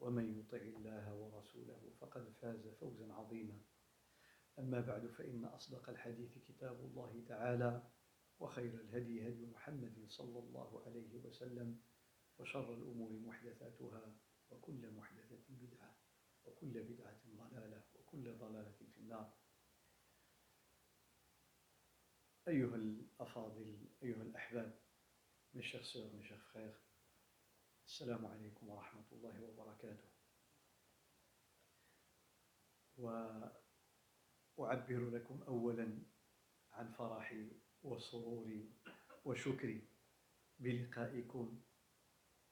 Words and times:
ومن 0.00 0.38
يطع 0.38 0.56
الله 0.56 1.14
ورسوله 1.14 1.92
فقد 2.00 2.28
فاز 2.30 2.66
فوزا 2.68 3.12
عظيما. 3.12 3.60
أما 4.58 4.80
بعد 4.80 5.06
فإن 5.06 5.44
أصدق 5.44 5.88
الحديث 5.88 6.38
كتاب 6.38 6.80
الله 6.80 7.24
تعالى 7.28 7.82
وخير 8.40 8.74
الهدي 8.80 9.28
هدي 9.28 9.46
محمد 9.46 10.06
صلى 10.08 10.38
الله 10.38 10.82
عليه 10.86 11.14
وسلم 11.24 11.80
وشر 12.38 12.74
الأمور 12.74 13.12
محدثاتها 13.12 14.16
وكل 14.50 14.90
محدثة 14.90 15.44
بدعة 15.48 15.96
وكل 16.44 16.82
بدعة 16.82 17.20
ضلالة 17.36 17.82
وكل 17.94 18.32
ضلالة 18.38 18.72
في 18.92 18.98
النار. 19.00 19.32
أيها 22.48 22.76
الأفاضل 22.76 23.78
أيها 24.02 24.22
الأحباب 24.22 24.80
mes 25.54 25.62
chers 25.62 25.84
sœurs, 25.84 26.12
chers 26.22 26.42
frères, 26.52 26.78
السلام 27.90 28.26
عليكم 28.26 28.68
ورحمة 28.68 29.04
الله 29.12 29.42
وبركاته. 29.42 30.08
وأعبر 34.56 35.10
لكم 35.10 35.42
أولا 35.42 35.98
عن 36.72 36.92
فرحي 36.92 37.50
وسروري 37.82 38.72
وشكري 39.24 39.88
بلقائكم 40.58 41.62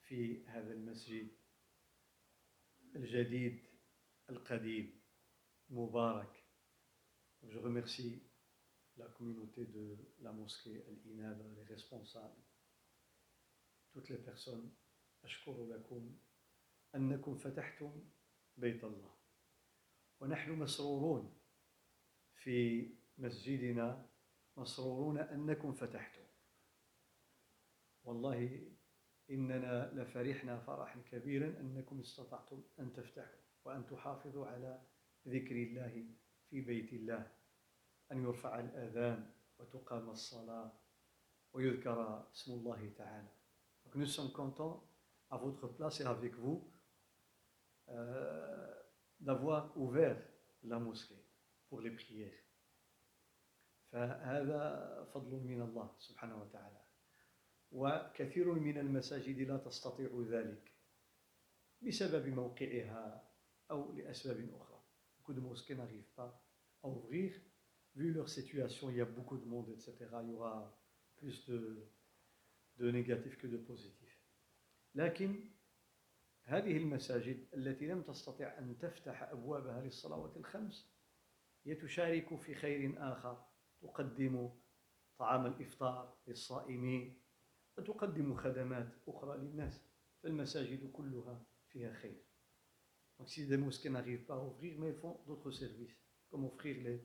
في 0.01 0.45
هذا 0.45 0.73
المسجد 0.73 1.31
الجديد 2.95 3.67
القديم 4.29 5.01
المبارك 5.69 6.43
Je 7.43 7.57
remercie 7.57 8.23
la 8.97 9.07
communauté 9.07 9.65
de 9.65 9.95
la 10.19 10.33
mosquée 10.33 10.83
Al-Inaba, 10.85 11.45
les 11.55 11.63
responsables, 11.63 12.43
toutes 13.93 14.09
les 14.09 14.17
personnes 14.17 14.69
أشكر 15.23 15.65
لكم 15.65 16.17
أنكم 16.95 17.37
فتحتم 17.37 18.09
بيت 18.57 18.83
الله. 18.83 19.15
ونحن 20.19 20.51
مسرورون 20.51 21.39
في 22.35 22.89
مسجدنا 23.17 24.09
مسرورون 24.57 25.17
أنكم 25.17 25.73
فتحتم. 25.73 26.25
والله 28.03 28.71
إننا 29.29 29.91
لفرحنا 29.93 30.59
فرحا 30.59 31.01
كبيرا 31.11 31.59
أنكم 31.59 31.99
استطعتم 31.99 32.63
أن 32.79 32.93
تفتحوا 32.93 33.39
وأن 33.65 33.85
تحافظوا 33.85 34.47
على 34.47 34.81
ذكر 35.27 35.55
الله 35.55 36.15
في 36.49 36.61
بيت 36.61 36.93
الله. 36.93 37.31
أن 38.11 38.23
يرفع 38.23 38.59
الآذان 38.59 39.33
وتقام 39.59 40.09
الصلاة 40.09 40.71
ويذكر 41.53 42.31
اسم 42.31 42.51
الله 42.53 42.93
تعالى. 42.97 43.29
Donc 43.85 43.95
nous 43.95 44.07
sommes 44.07 44.31
contents 44.33 44.88
à 45.30 45.36
votre 45.36 45.68
place 45.68 46.00
et 46.00 46.04
avec 46.04 46.34
vous 46.34 46.70
euh, 47.88 48.74
d'avoir 49.20 49.76
ouvert 49.76 50.20
la 50.62 50.78
mosquée 50.78 51.22
pour 51.68 51.80
les 51.80 51.90
prières. 51.90 52.40
فهذا 53.94 55.04
فضل 55.14 55.46
من 55.46 55.62
الله 55.62 55.94
سبحانه 55.98 56.42
وتعالى 56.42 56.84
وكثير 57.70 58.52
من 58.52 58.78
المساجد 58.78 59.38
لا 59.38 59.56
تستطيع 59.56 60.10
ذلك 60.30 60.72
بسبب 61.82 62.28
موقعها 62.28 63.30
أو 63.70 63.92
لأسباب 63.92 64.50
أخرى. 64.54 64.80
Beaucoup 65.18 65.32
de 65.32 65.40
mosquées 65.40 65.74
n'arrivent 65.76 66.12
pas 66.16 66.42
à 66.82 66.88
ouvrir. 66.88 67.32
Vu 67.94 68.12
leur 68.12 68.28
situation, 68.28 68.90
il 68.90 68.96
y 68.96 69.00
a 69.00 69.04
beaucoup 69.04 69.38
de 69.38 69.44
monde, 69.44 69.70
etc. 69.70 69.94
Il 70.24 70.30
y 70.30 70.34
aura 70.34 70.76
plus 71.16 71.46
de, 71.48 71.88
de 72.78 72.90
négatifs 72.90 73.38
que 73.38 73.46
de 73.46 73.56
positifs. 73.56 74.07
لكن 74.99 75.49
هذه 76.43 76.77
المساجد 76.77 77.47
التي 77.53 77.87
لم 77.87 78.01
تستطع 78.01 78.57
أن 78.57 78.77
تفتح 78.79 79.23
أبوابها 79.23 79.81
للصلوات 79.81 80.37
الخمس 80.37 80.91
هي 81.65 81.75
تشارك 81.75 82.35
في 82.35 82.55
خير 82.55 82.95
آخر 82.97 83.45
تقدم 83.81 84.49
طعام 85.17 85.45
الإفطار 85.45 86.17
للصائمين 86.27 87.21
وتقدم 87.77 88.35
خدمات 88.35 88.87
أخرى 89.07 89.37
للناس 89.37 89.81
فالمساجد 90.23 90.91
كلها 90.91 91.45
فيها 91.69 91.93
خير 91.93 92.25
Donc 93.19 93.29
si 93.29 93.45
des 93.45 93.57
mosquées 93.57 93.89
n'arrivent 93.89 94.25
pas 94.25 94.35
à 94.35 94.43
ouvrir, 94.45 94.79
mais 94.79 94.89
ils 94.89 94.95
font 94.95 95.19
d'autres 95.27 95.51
services, 95.51 95.97
comme 96.29 96.45
offrir 96.45 96.77
les, 96.83 97.01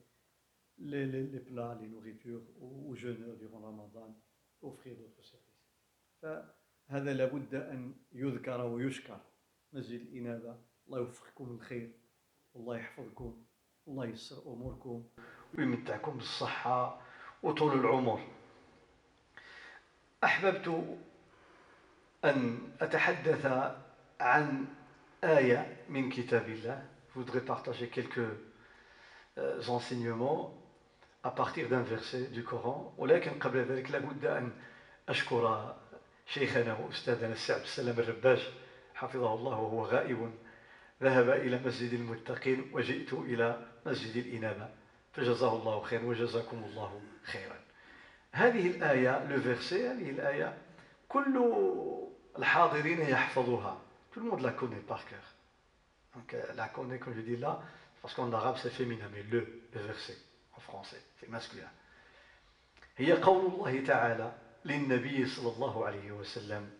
les, 0.78 1.06
les, 1.06 1.26
les 1.26 1.40
plats, 1.40 1.76
les 1.80 1.88
nourritures 1.88 2.42
aux, 2.60 2.86
aux 2.88 2.94
jeûneurs 2.94 3.36
durant 3.36 3.58
Ramadan, 3.60 4.16
offrir 4.62 4.96
d'autres 4.96 5.24
services. 5.24 6.63
فهذا 6.88 7.12
لابد 7.12 7.54
أن 7.54 7.94
يذكر 8.12 8.60
ويشكر. 8.60 9.20
مسجد 9.72 10.00
الإنابة. 10.00 10.56
الله 10.86 10.98
يوفقكم 10.98 11.44
الخير 11.44 11.90
والله 12.54 12.76
يحفظكم. 12.76 13.44
الله 13.88 14.06
يسر 14.06 14.42
أموركم. 14.46 15.04
ويمتعكم 15.58 16.16
بالصحة 16.16 17.00
وطول 17.42 17.80
العمر. 17.80 18.20
أحببت 20.24 20.98
أن 22.24 22.58
أتحدث 22.80 23.46
عن 24.20 24.66
آية 25.24 25.76
من 25.88 26.10
كتاب 26.10 26.48
الله. 26.48 26.88
Je 27.08 27.20
voudrais 27.20 27.44
partager 27.44 27.88
quelques 27.88 28.28
enseignements 29.68 30.52
à 31.22 31.30
partir 31.30 31.68
d'un 31.68 31.82
verset 31.82 32.26
du 32.32 32.44
Coran. 32.44 32.94
ولكن 32.98 33.38
قبل 33.38 33.58
ذلك 33.58 33.90
لابد 33.90 34.24
أن 34.24 34.52
أشكر 35.08 35.76
شيخنا 36.26 36.78
وأستاذنا 36.78 37.32
السعد 37.32 37.60
السلام 37.60 37.98
الرباش 37.98 38.40
حفظه 38.94 39.34
الله 39.34 39.58
وهو 39.58 39.84
غائب 39.84 40.34
ذهب 41.02 41.28
إلى 41.30 41.58
مسجد 41.58 41.92
المتقين 41.92 42.70
وجئت 42.72 43.12
إلى 43.12 43.66
مسجد 43.86 44.26
الإنابة 44.26 44.68
فجزاه 45.12 45.56
الله 45.56 45.82
خيرا 45.82 46.04
وجزاكم 46.04 46.64
الله 46.64 47.02
خيرا. 47.22 47.60
هذه 48.32 48.66
الآية 48.66 49.24
لو 49.24 49.36
هذه 49.36 50.10
الآية 50.10 50.58
كل 51.08 51.34
الحاضرين 52.38 53.00
يحفظوها. 53.00 53.80
Tout 54.12 54.20
le 54.20 54.30
monde 54.30 54.42
la 54.42 54.52
connaît 54.52 54.86
par 54.88 55.04
cœur. 55.06 55.34
Donc 56.14 56.36
la 56.54 56.68
connaît 56.68 56.98
comme 56.98 57.14
je 57.14 57.20
dis 57.20 57.36
là 57.36 57.60
parce 58.00 58.14
qu'en 58.14 58.32
arabe 58.32 58.56
c'est 58.62 58.70
féminin 58.70 59.08
mais 59.12 59.22
le 59.24 59.40
le 59.74 59.80
verset 59.80 60.16
en 60.56 60.60
français 60.60 61.02
c'est 61.20 61.28
masculin. 61.28 61.68
هي 62.96 63.12
قول 63.12 63.46
الله 63.46 63.84
تعالى 63.86 64.32
للنبي 64.64 65.26
صلى 65.26 65.52
الله 65.52 65.86
عليه 65.86 66.12
وسلم 66.12 66.70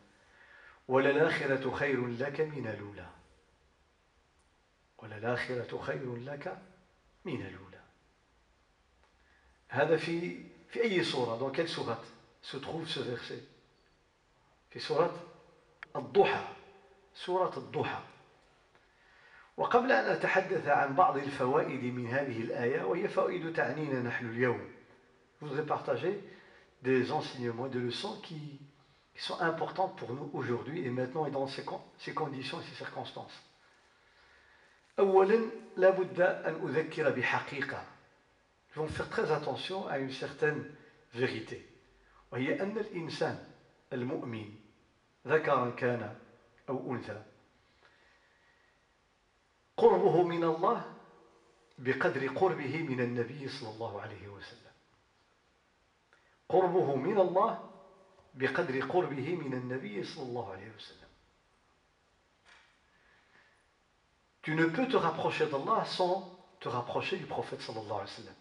وللآخرة 0.89 1.71
خير 1.71 2.07
لك 2.07 2.41
من 2.41 2.67
الأولى. 2.67 3.09
وللآخرة 4.99 5.79
خير 5.79 6.17
لك 6.17 6.59
من 7.25 7.47
الأولى. 7.47 7.81
هذا 9.69 9.97
في 9.97 10.45
في 10.69 10.83
أي 10.83 11.05
سورة؟ 11.05 11.39
Dans 11.39 11.51
quelle 11.51 11.69
sourate 11.69 12.05
se 12.43 12.57
trouve 12.57 12.89
ce 12.89 13.01
verset 13.01 13.43
في 14.71 14.79
سورة 14.79 15.23
الضحى. 15.97 16.45
سورة 17.15 17.57
الضحى. 17.57 18.03
وقبل 19.57 19.93
أن 19.93 20.05
أتحدث 20.13 20.69
عن 20.69 20.95
بعض 20.95 21.17
الفوائد 21.17 21.85
من 21.85 22.07
هذه 22.07 22.43
الآية 22.43 22.83
وهي 22.83 23.09
فوائد 23.09 23.53
تعنينا 23.53 24.03
نحن 24.03 24.27
اليوم 24.27 24.75
je 25.41 25.47
voudrais 25.47 25.67
partager 25.67 26.15
des 26.84 27.12
enseignements, 27.12 27.68
des 27.68 27.80
leçons 27.80 28.20
qui, 28.22 28.60
qui 29.16 29.22
sont 29.22 29.40
importantes 29.42 29.98
pour 29.98 30.14
nous 30.14 30.30
aujourd'hui 30.34 30.86
et 30.86 30.90
maintenant 30.90 31.26
et 31.26 31.32
dans 31.32 31.48
ces, 31.48 31.66
ces 31.98 32.14
conditions 32.14 32.60
et 32.60 32.64
ces 32.64 32.76
circonstances. 32.76 33.44
أولا 35.00 35.50
لابد 35.78 36.22
أن 36.22 36.56
أذكر 36.68 37.10
بحقيقة 37.10 37.84
ils 38.70 38.78
vont 38.78 38.88
faire 38.88 39.10
très 39.10 39.32
attention 39.32 39.88
à 39.88 39.98
une 39.98 40.12
certaine 40.12 40.64
vérité. 41.14 41.66
وهي 42.32 42.62
أن 42.62 42.78
الإنسان 42.78 43.48
المؤمن 43.94 44.56
ذكرا 45.28 45.70
كان 45.70 46.16
أو 46.70 46.94
أنثى 46.94 47.24
قربه 49.78 50.24
من 50.24 50.44
الله 50.44 50.96
بقدر 51.78 52.28
قربه 52.28 52.84
من 52.84 53.00
النبي 53.02 53.48
صلى 53.48 53.70
الله 53.70 54.02
عليه 54.02 54.28
وسلم 54.28 54.63
قربه 56.49 56.97
من 56.97 57.19
الله 57.19 57.71
بقدر 58.35 58.81
قربه 58.81 59.37
من 59.37 59.55
النبي 59.55 60.05
صلى 60.05 60.23
الله 60.23 60.53
عليه 60.53 60.75
وسلم. 60.77 61.09
Tu 64.43 64.55
ne 64.55 64.67
peux 64.67 64.87
te 64.89 64.97
rapprocher 64.97 65.47
d'Allah 65.47 65.85
sans 65.87 66.39
te 66.61 66.69
rapprocher 66.69 67.17
du 67.17 67.27
prophète 67.27 67.61
صلى 67.61 67.81
الله 67.81 67.97
عليه 67.97 68.11
وسلم 68.11 68.35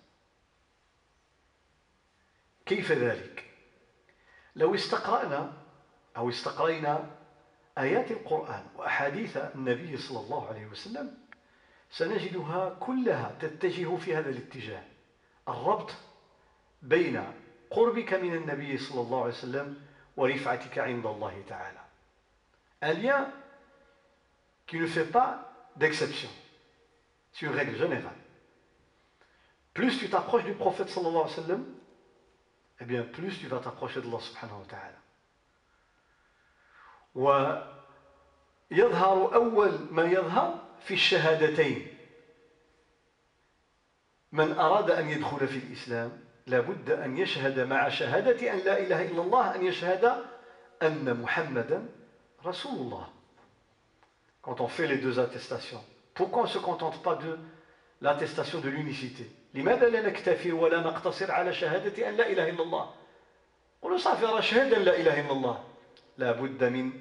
كيف 2.65 2.91
ذلك؟ 2.91 3.50
لو 4.56 4.75
استقرأنا 4.75 5.53
أو 6.17 6.29
استقرينا 6.29 7.17
آيات 7.77 8.11
القرآن 8.11 8.67
وأحاديث 8.75 9.38
النبي 9.38 9.97
صلى 9.97 10.19
الله 10.19 10.47
عليه 10.47 10.65
وسلم 10.65 11.17
سنجدها 11.91 12.69
كلها 12.79 13.38
تتجه 13.41 13.95
في 13.95 14.15
هذا 14.15 14.29
الاتجاه. 14.29 14.83
الربط 15.47 15.91
بين 16.81 17.33
قربك 17.75 18.13
من 18.13 18.35
النبي 18.35 18.77
صلى 18.77 19.01
الله 19.01 19.21
عليه 19.21 19.33
وسلم 19.33 19.81
ورفعتك 20.17 20.79
عند 20.79 21.05
الله 21.05 21.43
تعالى. 21.47 21.79
Un 22.83 23.25
كي 24.67 24.77
نو 24.79 24.87
ne 24.87 25.03
با 25.11 25.45
pas 25.79 25.91
سي 25.91 26.05
c'est 26.05 26.29
جينيرال 27.39 27.65
بلوس 27.65 27.81
générale. 27.81 28.19
Plus 29.73 29.99
tu 29.99 30.09
t'approches 30.09 30.87
صلى 30.87 31.07
الله 31.07 31.23
عليه 31.23 31.33
وسلم 31.33 31.79
اي 32.81 32.85
bien 32.85 33.17
بلوس 33.17 33.39
تي 33.39 33.49
vas 33.49 33.61
t'approcher 33.63 33.97
الله 33.97 34.19
سبحانه 34.19 34.59
وتعالى 34.59 34.97
ويظهر 38.71 39.35
أول 39.35 39.87
ما 39.91 40.03
يظهر 40.03 40.59
في 40.85 40.93
الشهادتين 40.93 41.97
من 44.31 44.51
أراد 44.51 44.91
أن 44.91 45.09
يدخل 45.09 45.47
في 45.47 45.57
الإسلام 45.57 46.23
لابد 46.48 46.92
أن 46.92 47.18
يشهد 47.18 47.60
مع 47.60 47.90
شهادة 47.90 48.54
أن 48.54 48.60
لا 48.60 48.80
إله 48.80 49.01
إلا 49.01 49.22
الله 49.22 49.56
أن 49.56 49.66
يشهد 49.66 50.24
أن 50.81 51.22
محمدا 51.22 51.86
رسول 52.45 52.75
الله. 52.75 53.07
Quand 54.42 54.60
on 54.60 54.68
fait 54.68 54.88
les 54.88 54.98
deux 54.98 55.19
attestations. 55.19 55.84
Pourquoi 56.13 56.42
on 56.42 56.45
ne 56.45 56.50
se 56.50 56.60
contente 56.60 57.01
pas 57.01 57.16
de 57.16 57.40
l'attestation 58.01 58.60
de 58.60 58.69
l'unicité? 58.69 59.24
لماذا 59.54 59.90
لا 59.90 60.01
نكتفي 60.01 60.51
ولا 60.51 60.81
نقتصر 60.81 61.31
على 61.31 61.54
شهادة 61.54 62.10
أن 62.10 62.16
لا 62.16 62.30
إله 62.30 62.50
إلا 62.50 62.63
الله؟ 62.63 62.90
قولوا 63.81 63.98
صافي 63.98 64.25
راه 64.25 64.62
أن 64.62 64.81
لا 64.84 64.95
إله 64.98 65.22
إلا 65.22 65.31
الله. 65.31 65.63
لابد 66.18 66.63
من 66.63 66.92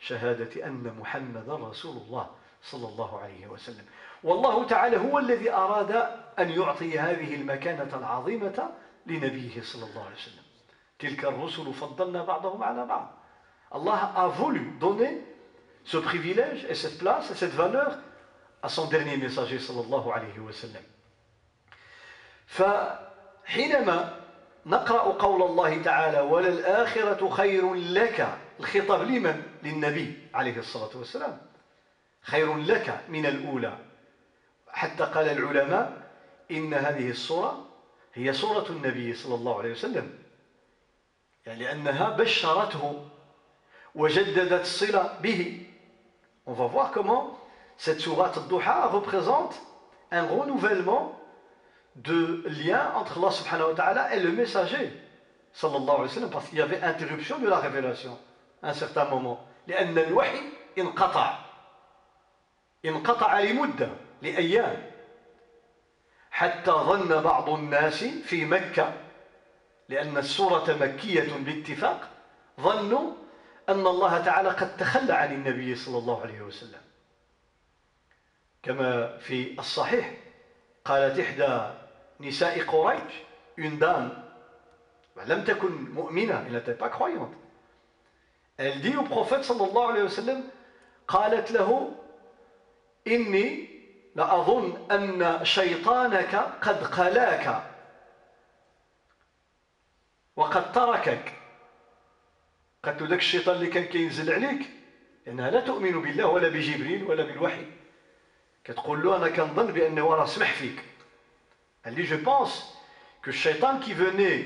شهادة 0.00 0.66
أن 0.66 0.94
محمدا 1.00 1.54
رسول 1.54 1.96
الله 1.96 2.30
صلى 2.62 2.88
الله 2.88 3.20
عليه 3.20 3.46
وسلم. 3.46 3.84
والله 4.24 4.66
تعالى 4.66 4.96
هو 4.96 5.18
الذي 5.18 5.52
أراد 5.52 5.92
أن 6.38 6.50
يعطي 6.50 6.98
هذه 6.98 7.34
المكانة 7.34 7.96
العظيمة 7.98 8.70
لنبيه 9.06 9.62
صلى 9.62 9.84
الله 9.84 10.04
عليه 10.04 10.16
وسلم. 10.16 10.44
تلك 10.98 11.24
الرسل 11.24 11.72
فضلنا 11.72 12.24
بعضهم 12.24 12.62
على 12.62 12.86
بعض. 12.86 13.20
Allah 13.72 14.12
a 14.16 14.28
voulu 14.28 14.76
donner 14.80 15.24
ce 15.84 15.96
privilège 15.96 16.66
et 16.68 16.74
cette 16.74 16.98
place 16.98 17.30
et 17.30 17.34
cette 17.34 17.54
valeur 17.54 17.98
à 18.62 18.68
son 18.68 18.86
dernier 18.88 19.16
messager 19.16 19.58
صلى 19.58 19.80
الله 19.80 20.12
عليه 20.12 20.38
وسلم 20.38 20.82
فحينما 22.46 24.20
نقرأ 24.66 25.02
قول 25.12 25.42
الله 25.42 25.82
تعالى 25.82 26.20
وللآخرة 26.20 27.28
خير 27.28 27.74
لك. 27.74 28.38
الخطاب 28.60 29.02
لمن؟ 29.02 29.42
للنبي 29.62 30.28
عليه 30.34 30.58
الصلاة 30.58 30.96
والسلام. 30.96 31.40
خير 32.22 32.56
لك 32.56 33.00
من 33.08 33.26
الأولى. 33.26 33.78
حتى 34.68 35.04
قال 35.04 35.28
العلماء 35.28 36.10
إن 36.50 36.74
هذه 36.74 37.10
الصورة 37.10 37.69
هي 38.14 38.32
صورة 38.32 38.66
النبي 38.70 39.14
صلى 39.14 39.34
الله 39.34 39.58
عليه 39.58 39.70
وسلم 39.72 40.18
يعني 41.46 41.64
لأنها 41.64 42.10
بشرته 42.10 43.08
وجددت 43.94 44.60
الصلة 44.60 45.18
به 45.22 45.66
On 46.46 46.52
va 46.52 46.66
voir 46.66 46.90
comment 46.90 47.38
cette 47.76 48.00
sourate 48.00 48.36
al-Duha 48.36 48.88
représente 48.88 49.60
un 50.10 50.22
renouvellement 50.26 51.16
de 51.96 52.42
lien 52.46 52.92
entre 52.96 53.18
Allah 53.18 53.30
subhanahu 53.30 53.68
wa 53.68 53.74
ta'ala 53.74 54.14
et 54.14 54.20
le 54.20 54.32
messager 54.32 54.92
sallallahu 55.52 55.90
alayhi 55.90 56.02
wa 56.02 56.08
sallam 56.08 56.30
parce 56.30 56.48
qu'il 56.48 56.58
y 56.58 56.62
avait 56.62 56.82
interruption 56.82 57.38
de 57.38 57.48
la 57.48 57.58
révélation 57.58 58.18
à 58.62 58.70
un 58.70 58.74
certain 58.74 59.04
moment 59.04 59.38
لأن 59.68 59.98
الوحي 59.98 60.40
انقطع 60.78 61.38
انقطع 62.84 63.40
لمدة 63.40 63.88
لأيام 64.22 64.89
حتى 66.40 66.70
ظن 66.70 67.22
بعض 67.22 67.50
الناس 67.50 68.04
في 68.04 68.44
مكة 68.44 68.92
لأن 69.88 70.16
السورة 70.16 70.76
مكية 70.80 71.36
باتفاق 71.36 72.08
ظنوا 72.60 73.12
أن 73.68 73.86
الله 73.86 74.24
تعالى 74.24 74.48
قد 74.48 74.76
تخلى 74.76 75.12
عن 75.12 75.32
النبي 75.32 75.74
صلى 75.74 75.98
الله 75.98 76.22
عليه 76.22 76.40
وسلم. 76.40 76.80
كما 78.62 79.18
في 79.18 79.58
الصحيح 79.58 80.14
قالت 80.84 81.18
إحدى 81.18 81.70
نساء 82.20 82.62
قريش 82.62 83.12
une 83.58 83.78
dame 83.78 84.10
لم 85.26 85.44
تكن 85.44 85.94
مؤمنة 85.94 86.46
elle 86.46 86.52
n'était 86.52 86.74
pas 86.74 86.88
croyante. 86.88 87.34
Elle 88.58 89.42
صلى 89.42 89.68
الله 89.68 89.86
عليه 89.88 90.02
وسلم 90.02 90.48
قالت 91.08 91.50
له 91.50 91.92
إني 93.06 93.69
لأظن 94.14 94.86
أن 94.90 95.44
شيطانك 95.44 96.34
قد 96.62 96.84
قلاك 96.84 97.62
وقد 100.36 100.72
تركك. 100.72 101.32
قالت 102.84 103.02
له 103.02 103.08
ذاك 103.08 103.18
الشيطان 103.18 103.56
اللي 103.56 103.66
كان 103.66 103.84
كينزل 103.84 104.32
عليك. 104.32 104.70
لأنها 105.26 105.50
لا 105.50 105.60
تؤمن 105.60 106.02
بالله 106.02 106.26
ولا 106.26 106.48
بجبريل 106.48 107.04
ولا 107.04 107.22
بالوحي. 107.22 107.66
كتقول 108.64 109.02
له 109.02 109.16
أنا 109.16 109.28
كنظن 109.28 109.72
بأنه 109.72 110.14
راه 110.14 110.24
سمح 110.24 110.52
فيك. 110.52 110.84
Elle 111.84 111.94
dit, 111.94 112.04
je 112.04 112.16
pense 112.16 112.76
que 113.22 113.30
le 113.30 113.36
shaitan 113.36 113.78
qui 113.78 113.94
venait 113.94 114.44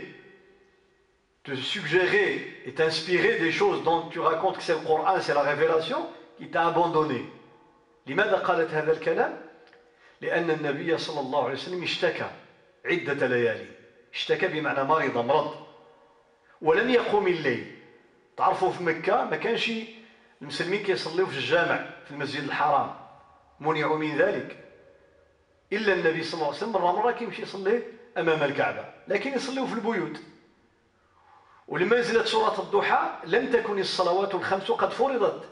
te 1.42 1.54
suggérer 1.56 2.62
et 2.64 2.74
t'inspirer 2.74 3.38
des 3.38 3.52
choses 3.52 3.82
dont 3.82 4.08
tu 4.08 4.20
racontes 4.20 4.56
que 4.56 4.62
c'est 4.62 4.72
le 4.72 4.86
Coran, 4.86 5.20
c'est 5.20 5.34
la 5.34 5.42
révélation, 5.42 6.08
qui 6.38 6.50
t'a 6.50 6.68
abandonné. 6.68 7.28
لماذا 8.06 8.38
قالت 8.38 8.70
هذا 8.70 8.92
الكلام؟ 8.92 9.43
لأن 10.24 10.50
النبي 10.50 10.98
صلى 10.98 11.20
الله 11.20 11.44
عليه 11.44 11.54
وسلم 11.54 11.82
اشتكى 11.82 12.30
عدة 12.84 13.26
ليالي. 13.26 13.66
اشتكى 14.14 14.48
بمعنى 14.48 14.84
مرض 14.84 15.18
مرض. 15.18 15.54
ولم 16.62 16.90
يقوم 16.90 17.26
الليل. 17.26 17.78
تعرفوا 18.36 18.70
في 18.70 18.82
مكة 18.82 19.24
ما 19.24 19.36
كانش 19.36 19.72
المسلمين 20.42 20.82
كيصليوا 20.82 21.28
في 21.28 21.36
الجامع 21.36 21.86
في 22.04 22.10
المسجد 22.10 22.44
الحرام. 22.44 22.94
منعوا 23.60 23.98
من 23.98 24.16
ذلك. 24.16 24.64
إلا 25.72 25.92
النبي 25.92 26.22
صلى 26.22 26.34
الله 26.34 26.46
عليه 26.46 26.56
وسلم 26.56 26.72
مرة 26.72 26.92
مرة 26.92 27.12
كيمشي 27.12 27.42
يصلي 27.42 27.82
أمام 28.18 28.42
الكعبة 28.42 28.84
لكن 29.08 29.32
يصليوا 29.32 29.66
في 29.66 29.74
البيوت. 29.74 30.20
ولما 31.68 31.98
نزلت 31.98 32.26
سورة 32.26 32.60
الضحى 32.60 33.18
لم 33.24 33.52
تكن 33.52 33.78
الصلوات 33.78 34.34
الخمس 34.34 34.70
قد 34.70 34.90
فرضت. 34.90 35.44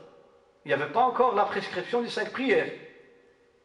Il 0.64 0.68
n'y 0.68 0.74
avait 0.74 0.92
pas 0.92 1.02
encore 1.02 1.34
la 1.34 1.44
prescription 1.44 2.02
des 2.02 2.08
cinq 2.08 2.30
prières. 2.30 2.70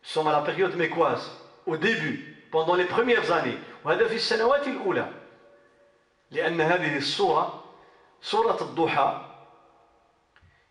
Sommes 0.07 0.29
à 0.29 0.31
la 0.31 0.41
période 0.41 0.73
mécoise, 0.77 1.29
au 1.65 1.75
début, 1.75 2.47
pendant 2.49 2.75
les 2.75 2.85
premières 2.85 3.29
années. 3.29 3.57
وهذا 3.83 4.07
في 4.07 4.15
السنوات 4.15 4.67
الأولى. 4.67 5.11
لأن 6.31 6.61
هذه 6.61 6.97
السورة 6.97 7.63
سورة 8.21 8.57
الضحى 8.61 9.21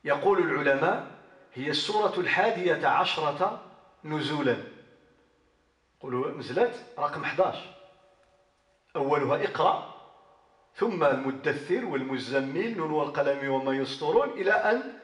يقول 0.04 0.38
العلماء 0.38 1.06
هي 1.54 1.70
السورة 1.70 2.20
الحادية 2.20 2.86
عشرة 2.86 3.60
نزولا 4.04 4.56
قولوا 6.00 6.30
نزلت 6.30 6.84
رقم 6.98 7.22
11 7.22 7.74
أولها 8.96 9.44
اقرأ 9.44 9.94
ثم 10.74 11.04
المدثر 11.04 11.84
والمزمل 11.84 12.76
نون 12.76 12.90
والقلم 12.90 13.50
وما 13.52 13.72
يسطرون 13.72 14.30
إلى 14.30 14.52
أن 14.52 14.98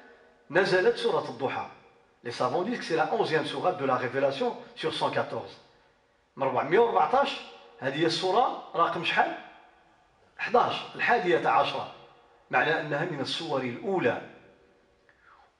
نزلت 0.51 0.97
سورة 0.97 1.29
الضحى 1.29 1.67
Les 2.25 2.31
savants 2.31 2.63
disent 2.63 2.79
que 2.79 2.85
c'est 2.85 2.97
la 2.97 3.07
11e 3.07 3.45
sourate 3.47 3.79
de 3.79 3.85
la 3.85 3.97
révélation 3.97 4.57
sur 4.77 4.95
114. 4.95 5.43
من 6.37 6.47
414 6.47 7.53
هذه 7.81 8.07
السورة 8.07 8.71
رقم 8.77 9.05
شحال؟ 9.05 9.39
11 10.39 10.95
الحادية 10.95 11.49
عشرة. 11.49 11.95
معنى 12.51 12.81
أنها 12.81 13.05
من 13.05 13.21
الصور 13.21 13.61
الأولى. 13.61 14.23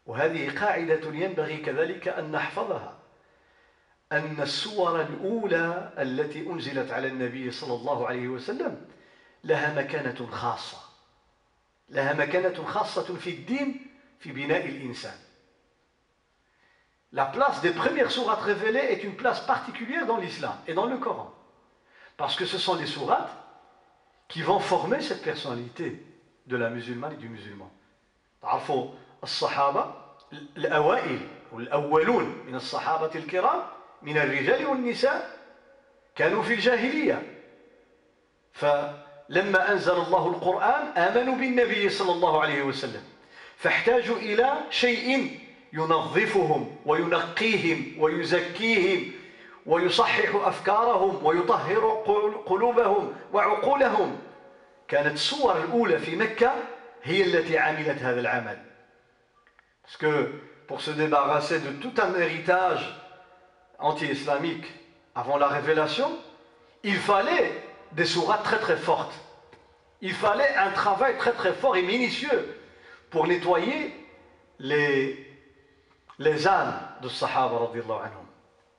وهذه 0.07 0.59
قاعدة 0.61 1.15
ينبغي 1.15 1.57
كذلك 1.57 2.09
أن 2.09 2.33
نحفظها. 2.33 2.99
أن 4.13 4.41
السور 4.41 5.01
الأولى 5.01 5.93
التي 5.99 6.47
أنزلت 6.47 6.91
على 6.91 7.09
النبي 7.09 7.51
صلى 7.51 7.75
الله 7.75 8.07
عليه 8.07 8.29
وسلم 8.29 8.87
لها 9.45 9.75
مكانة 9.75 10.27
خاصة. 10.31 10.79
لها 11.89 12.13
مكانة 12.13 12.65
خاصة 12.65 13.17
في 13.17 13.31
الدين 13.31 13.87
في 14.19 14.33
بناء 14.33 14.67
الإنسان. 14.67 15.19
La 17.12 17.26
place 17.26 17.62
des 17.62 17.72
premières 17.72 18.12
sourates 18.12 18.42
révélées 18.42 18.80
est 18.80 19.04
une 19.04 19.16
place 19.16 19.40
particulière 19.42 20.06
dans 20.06 20.18
l'islam 20.18 20.54
et 20.68 20.74
dans 20.74 20.86
le 20.86 20.98
Coran. 20.98 21.34
Parce 22.18 22.36
que 22.36 22.46
ce 22.46 22.58
sont 22.58 22.76
les 22.76 22.86
sourates 22.86 23.32
qui 24.28 24.42
vont 24.42 24.60
former 24.60 25.02
cette 25.02 25.22
personnalité 25.24 26.04
de 26.48 26.58
la 26.58 26.70
musulmane 26.70 27.14
et 27.14 27.18
du 27.18 27.30
musulman. 27.30 27.70
تعرفوا 28.42 28.90
الصحابة 29.24 29.94
الأوائل 30.58 31.20
والأولون 31.52 32.44
من 32.48 32.56
الصحابة 32.56 33.12
الكرام 33.16 33.64
من 34.02 34.18
الرجال 34.18 34.66
والنساء 34.66 35.38
كانوا 36.16 36.44
في 36.44 36.54
الجاهلية 36.54 37.42
فلما 38.54 39.72
أنزل 39.72 39.94
الله 39.94 40.28
القرآن 40.28 40.98
آمنوا 40.98 41.36
بالنبي 41.36 41.90
صلى 41.90 42.12
الله 42.12 42.42
عليه 42.42 42.62
وسلم 42.64 43.04
فاحتاجوا 43.58 44.18
إلى 44.18 44.54
شيء 44.70 45.40
ينظفهم 45.74 46.76
وينقيهم 46.86 47.94
ويزكيهم 48.00 49.12
ويصحح 49.66 50.36
أفكارهم 50.36 51.26
ويطهر 51.26 52.04
قلوبهم 52.46 53.14
وعقولهم 53.34 54.20
كانت 54.88 55.14
الصور 55.14 55.58
الأولى 55.58 56.00
في 56.00 56.16
مكة 56.16 56.54
هي 57.04 57.24
التي 57.24 57.58
عملت 57.58 58.02
هذا 58.02 58.20
العمل 58.20 58.58
Parce 59.84 59.98
que 59.98 60.32
pour 60.68 60.82
se 60.82 60.92
débarrasser 60.92 61.60
de 61.60 61.72
tout 61.82 61.94
un 62.02 62.14
héritage 62.20 62.84
anti-islamique 63.80 64.66
avant 65.16 65.38
la 65.38 65.48
révélation, 65.48 66.12
il 66.84 66.98
fallait 66.98 67.54
des 67.94 68.04
sourates 68.04 68.44
très 68.44 68.60
très 68.60 68.76
fortes. 68.76 69.14
Il 70.02 70.14
fallait 70.14 70.56
un 70.58 70.72
travail 70.72 71.18
très 71.18 71.32
très 71.32 71.54
fort 71.54 71.78
et 71.78 71.84
minutieux 71.84 72.60
pour 73.10 73.28
nettoyer 73.28 73.96
les, 74.60 75.28
les 76.23 76.47
âmes 76.47 76.75
de 77.03 77.09
Sahaba 77.09 77.57
anhum. 78.07 78.27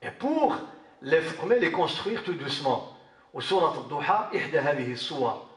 Et 0.02 0.12
pour 0.12 0.56
les 1.02 1.22
former, 1.22 1.60
les 1.60 1.72
construire 1.72 2.24
tout 2.24 2.34
doucement. 2.34 2.90
وسورة 3.34 3.80
الضحى 3.80 4.38
إحدى 4.38 4.60
هذه 4.60 4.94
الصور. 4.94 5.50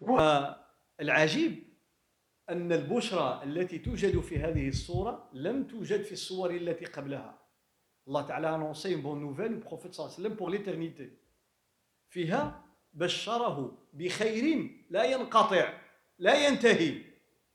والعجيب 0.00 1.64
أن 2.50 2.72
البشرى 2.72 3.40
التي 3.44 3.78
توجد 3.78 4.20
في 4.20 4.38
هذه 4.38 4.68
الصورة 4.68 5.30
لم 5.32 5.64
توجد 5.64 6.02
في 6.02 6.12
الصور 6.12 6.50
التي 6.50 6.84
قبلها. 6.84 7.38
الله 8.08 8.22
تعالى 8.22 8.48
annoncé 8.48 8.92
une 8.92 9.02
bonne 9.02 9.20
nouvelle 9.20 9.54
au 9.54 9.60
prophète 9.60 9.92
صلى 9.92 10.06
الله 10.06 10.14
عليه 10.14 10.20
وسلم 10.20 10.36
pour 10.36 10.50
l'éternité. 10.50 11.10
فيها 12.08 12.64
بشره 12.92 13.78
بخير 13.92 14.70
لا 14.90 15.04
ينقطع 15.04 15.72
لا 16.18 16.46
ينتهي 16.46 17.02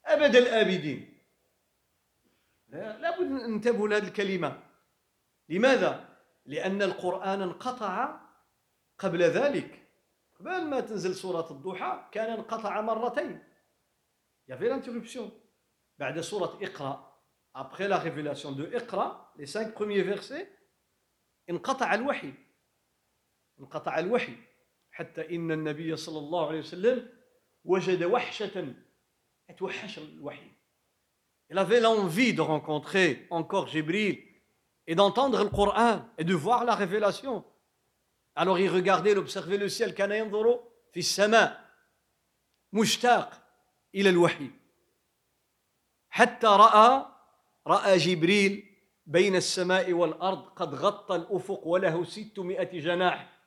أبد 0.05 0.35
الآبدين. 0.35 1.12
لابد 2.73 3.31
أن 3.31 3.51
ننتبهوا 3.51 3.87
لهذه 3.87 4.07
الكلمة. 4.07 4.63
لماذا؟ 5.49 6.09
لأن 6.45 6.81
القرآن 6.81 7.41
انقطع 7.41 8.19
قبل 8.99 9.23
ذلك 9.23 9.87
قبل 10.39 10.65
ما 10.65 10.79
تنزل 10.79 11.15
سورة 11.15 11.51
الضحى 11.51 12.09
كان 12.11 12.31
انقطع 12.33 12.81
مرتين 12.81 13.43
y 14.47 14.53
avait 14.53 14.69
l'interruption. 14.69 15.31
بعد 15.97 16.19
سورة 16.19 16.59
اقرأ 16.61 17.13
après 17.55 17.87
la 17.87 17.97
révélation 17.97 18.51
de 18.51 18.65
اقرأ 18.75 19.33
les 19.37 19.45
cinq 19.45 19.73
premiers 19.73 20.01
versets 20.01 20.47
انقطع 21.49 21.93
الوحي 21.93 22.33
انقطع 23.59 23.99
الوحي 23.99 24.37
حتى 24.91 25.35
إن 25.35 25.51
النبي 25.51 25.95
صلى 25.95 26.19
الله 26.19 26.47
عليه 26.47 26.59
وسلم 26.59 27.09
وجد 27.65 28.03
وحشة 28.03 28.73
أتوحش 29.49 29.99
الوحي 29.99 30.51
Il 31.52 31.58
avait 31.58 31.80
l'envie 31.80 32.34
de 32.34 32.40
rencontrer 32.40 33.26
encore 33.30 33.68
Jibril 33.68 34.22
et 34.86 34.94
d'entendre 34.94 35.42
le 35.42 35.50
Coran 35.50 36.04
et 36.18 36.24
de 36.24 36.34
voir 36.34 36.64
la 36.64 36.74
révélation. 36.74 37.44
Alors 38.34 38.58
il 38.58 38.68
regardait, 38.68 39.12
il 39.12 39.18
observait 39.18 39.56
le 39.58 39.68
ciel. 39.68 39.94
كان 39.94 40.12
ينظر 40.12 40.60
في 40.92 41.00
السماء 41.00 41.68
مشتاق 42.72 43.42
إلى 43.94 44.10
الوحي 44.10 44.50
حتى 46.10 46.46
رأى 46.46 47.06
رأى 47.66 47.96
جبريل 47.98 48.76
بين 49.06 49.36
السماء 49.36 49.92
والأرض 49.92 50.48
قد 50.48 50.74
غطى 50.74 51.16
الأفق 51.16 51.66
وله 51.66 52.04
ستمائة 52.04 52.80
جناح 52.80 53.38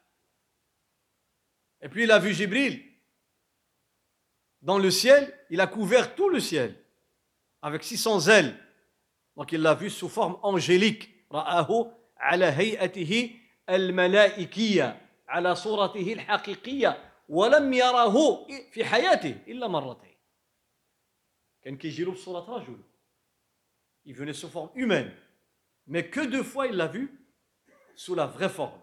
Et 1.84 1.90
puis 1.90 2.04
il 2.04 2.12
a 2.12 2.20
vu 2.20 2.34
Jibril 2.34 2.84
dans 4.62 4.78
le 4.78 4.92
ciel, 4.92 5.34
il 5.50 5.60
a 5.60 5.66
couvert 5.68 6.16
tout 6.16 6.30
le 6.30 6.40
ciel 6.40 6.76
Avec 7.67 7.83
600 7.83 8.29
ailes. 8.29 8.55
Donc 9.37 9.51
il 9.51 9.61
l'a 9.61 9.75
vu 9.75 9.91
sous 9.91 10.09
forme 10.09 10.39
angélique. 10.43 11.11
رآه 11.33 11.93
على 12.17 12.45
هيئته 12.45 13.31
الملائكية 13.69 15.01
على 15.29 15.55
صورته 15.55 16.13
الحقيقية 16.13 17.13
ولم 17.29 17.73
يره 17.73 18.47
في 18.71 18.85
حياته 18.85 19.39
إلا 19.49 19.69
مرتين 19.69 20.17
كان 21.63 21.77
كيجي 21.77 22.05
له 22.05 22.13
بصورة 22.13 22.57
رجل 22.57 22.79
il 24.05 24.15
venait 24.15 24.33
sous 24.33 24.49
forme 24.49 24.71
humaine. 24.77 25.11
Mais 25.89 26.09
que 26.09 26.21
deux 26.21 26.45
fois 26.45 26.69
il 26.69 26.77
l'a 26.77 26.87
vu 26.87 27.11
sous 27.97 28.15
la 28.15 28.27
vraie 28.27 28.49
forme. 28.49 28.81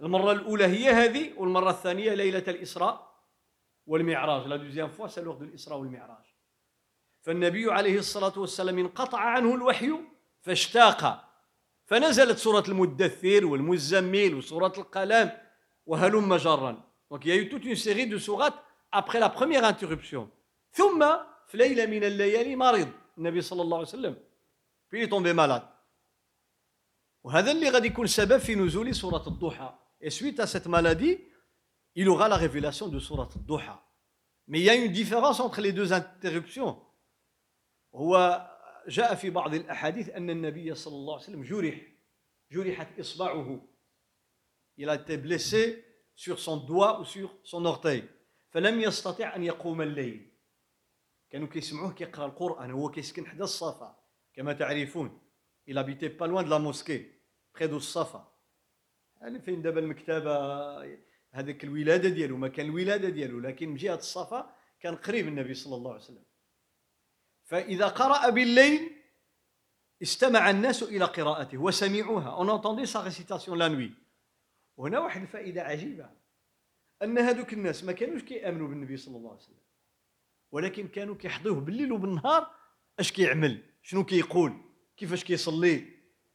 المرة 0.00 0.32
الأولى 0.32 0.64
هي 0.64 0.90
هذه 0.90 1.32
والمرة 1.36 1.70
الثانية 1.70 2.14
ليلة 2.14 2.44
الإسراء 2.48 3.24
والمعراج. 3.86 4.46
La 4.46 4.56
deuxième 4.56 4.88
fois 4.88 5.06
c'est 5.06 5.20
lors 5.20 5.38
de 5.38 5.44
الإسراء 5.44 5.78
والمعراج. 5.78 6.27
فالنبي 7.20 7.72
عليه 7.72 7.98
الصلاة 7.98 8.38
والسلام 8.38 8.78
انقطع 8.78 9.18
عنه 9.18 9.54
الوحي 9.54 9.92
فاشتاق. 10.40 11.24
فنزلت 11.86 12.38
سورة 12.38 12.64
المدثر 12.68 13.46
والمزمل 13.46 14.34
وسورة 14.34 14.72
القلم 14.78 15.32
وهلم 15.86 16.36
جرا. 16.36 16.84
Donc 17.10 17.26
y 17.26 17.48
a 17.48 17.51
toute 17.51 17.66
une 17.66 17.74
série 17.74 18.04
de 18.04 18.18
سورات 18.18 18.54
après 18.92 19.18
la 19.18 19.26
première 19.26 19.68
interruption 19.68 20.30
ثم 20.72 21.06
في 21.46 21.56
ليلة 21.56 21.86
من 21.86 22.04
الليالي 22.04 22.56
مرض 22.56 22.88
النبي 23.18 23.40
صلى 23.40 23.62
الله 23.62 23.76
عليه 23.76 23.88
وسلم. 23.88 24.16
est 24.90 25.06
tombé 25.06 25.32
malade 25.32 25.62
وهذا 27.24 27.50
اللي 27.50 27.68
غادي 27.70 27.86
يكون 27.86 28.06
سبب 28.06 28.38
في 28.38 28.54
نزول 28.54 28.94
سورة 28.94 29.24
الضحى. 29.26 29.78
Et 30.02 30.10
suite 30.10 30.40
à 30.40 30.44
cette 30.44 30.68
maladie 30.68 31.28
il 32.00 32.08
aura 32.08 32.28
la 32.28 32.36
révélation 32.36 32.86
de 32.88 33.00
sourate 33.00 33.38
Doha. 33.38 33.82
Mais 34.46 34.60
il 34.60 34.64
y 34.64 34.70
a 34.70 34.74
une 34.74 34.92
différence 34.92 35.40
entre 35.40 35.60
les 35.60 35.72
deux 35.72 35.92
interruptions. 35.92 36.76
هو 37.98 38.46
جاء 38.88 39.14
في 39.14 39.30
بعض 39.30 39.54
الأحاديث 39.54 40.08
أن 40.08 40.30
النبي 40.30 40.74
صلى 40.74 40.94
الله 40.94 41.14
عليه 41.14 41.24
وسلم 41.24 41.42
جرح 41.42 41.80
جرحت 42.52 42.98
إصبعه. 43.00 43.60
Il 44.76 44.88
a 44.88 44.94
été 44.94 45.16
blessé 45.16 45.84
sur 46.14 46.38
son 46.38 46.56
doigt 46.58 47.00
ou 47.00 47.04
sur 47.04 47.30
son 47.42 47.64
orteil. 47.64 48.04
فلم 48.50 48.80
يستطع 48.80 49.36
أن 49.36 49.44
يقوم 49.44 49.82
الليل. 49.82 50.32
كانوا 51.30 51.48
كيسمعوه 51.48 51.92
كيقرأ 51.92 52.26
القرآن. 52.26 52.70
هو 52.70 52.90
كيسكن 52.90 53.26
حدا 53.26 53.44
الصفا. 53.44 53.96
كما 54.34 54.52
تعرفون 54.52 55.20
il 55.66 55.76
habitait 55.76 56.10
pas 56.10 56.26
loin 56.26 56.42
de 56.42 56.50
la 56.50 56.58
mosquée 56.58 57.20
près 57.52 57.68
de 57.68 57.74
الصفا. 57.74 58.32
يعني 59.20 59.40
فين 59.40 59.62
دابا 59.62 59.80
المكتبة؟ 59.80 60.98
هذيك 61.30 61.64
الولادة 61.64 62.08
ديالو. 62.08 62.36
ما 62.36 62.48
كان 62.48 62.66
الولادة 62.66 63.08
ديالو 63.08 63.40
لكن 63.40 63.68
من 63.68 63.76
جهة 63.76 63.94
الصفا 63.94 64.54
كان 64.80 64.96
قريب 64.96 65.28
النبي 65.28 65.54
صلى 65.54 65.76
الله 65.76 65.90
عليه 65.90 66.02
وسلم. 66.02 66.27
فإذا 67.48 67.86
قرأ 67.86 68.30
بالليل 68.30 68.92
استمع 70.02 70.50
الناس 70.50 70.82
إلى 70.82 71.04
قراءته 71.04 71.58
وسمعوها. 71.58 72.36
On 72.38 72.48
entendait 72.48 72.86
sa 72.86 73.00
récitation 73.00 73.54
la 73.54 73.68
nuit. 73.68 73.92
وهنا 74.76 74.98
واحد 74.98 75.22
الفائدة 75.22 75.62
عجيبة 75.62 76.10
أن 77.02 77.18
هذوك 77.18 77.52
الناس 77.52 77.84
ما 77.84 77.92
كانوش 77.92 78.22
كيأمنوا 78.22 78.68
بالنبي 78.68 78.96
صلى 78.96 79.16
الله 79.16 79.30
عليه 79.30 79.40
وسلم 79.40 79.62
ولكن 80.52 80.88
كانوا 80.88 81.14
كيحضروه 81.14 81.60
بالليل 81.60 81.92
وبالنهار 81.92 82.50
اش 82.98 83.12
كيعمل 83.12 83.62
شنو 83.82 84.04
كيقول 84.04 84.52
كيفاش 84.96 85.24
كيصلي. 85.24 85.84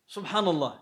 سبحان 0.08 0.48
الله 0.48 0.80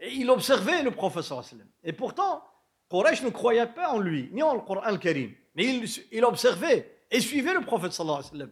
il 0.00 0.30
observait 0.30 0.82
le 0.82 0.90
prophète 0.90 1.20
صلى 1.20 1.38
الله 1.38 1.46
عليه 1.46 1.56
وسلم. 1.56 1.68
Et 1.84 1.92
pourtant 1.92 2.42
Quraysh 2.90 3.22
ne 3.22 3.30
croyait 3.30 3.66
pas 3.66 3.88
en 3.88 3.98
lui 3.98 4.30
ni 4.32 4.42
en 4.42 4.54
le 4.54 4.60
Coran 4.60 4.96
Karim. 4.98 5.34
Mais 5.54 5.64
il, 5.64 5.84
il 6.12 6.24
observait 6.24 7.06
et 7.10 7.20
suivait 7.20 7.54
le 7.54 7.60
prophète 7.60 7.92
صلى 7.92 8.04
الله 8.04 8.16
عليه 8.16 8.26
وسلم. 8.26 8.50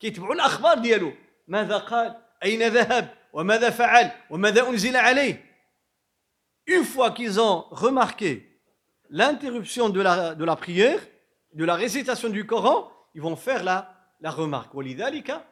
كيتبعوا 0.00 0.34
الأخبار 0.34 0.78
ديالو. 0.78 1.12
ماذا 1.48 1.78
قال؟ 1.78 2.16
أين 2.44 2.62
ذهب؟ 2.68 3.14
وماذا 3.32 3.70
فعل؟ 3.70 4.10
وماذا 4.30 4.68
أنزل 4.68 4.96
عليه؟ 4.96 5.50
Une 6.66 6.84
fois 6.84 7.10
qu'ils 7.10 7.40
ont 7.40 7.64
remarqué 7.70 8.60
l'interruption 9.08 9.88
de 9.88 10.00
la, 10.00 10.34
de 10.34 10.44
la 10.44 10.56
prière 10.56 11.00
de 11.54 11.64
la 11.64 11.74
récitation 11.74 12.28
du 12.28 12.46
Coran 12.46 12.90
ils 13.14 13.20
vont 13.20 13.36
faire 13.36 13.64
la, 13.64 13.92
la 14.20 14.30
remarque. 14.30 14.74
ولذلك 14.74 15.44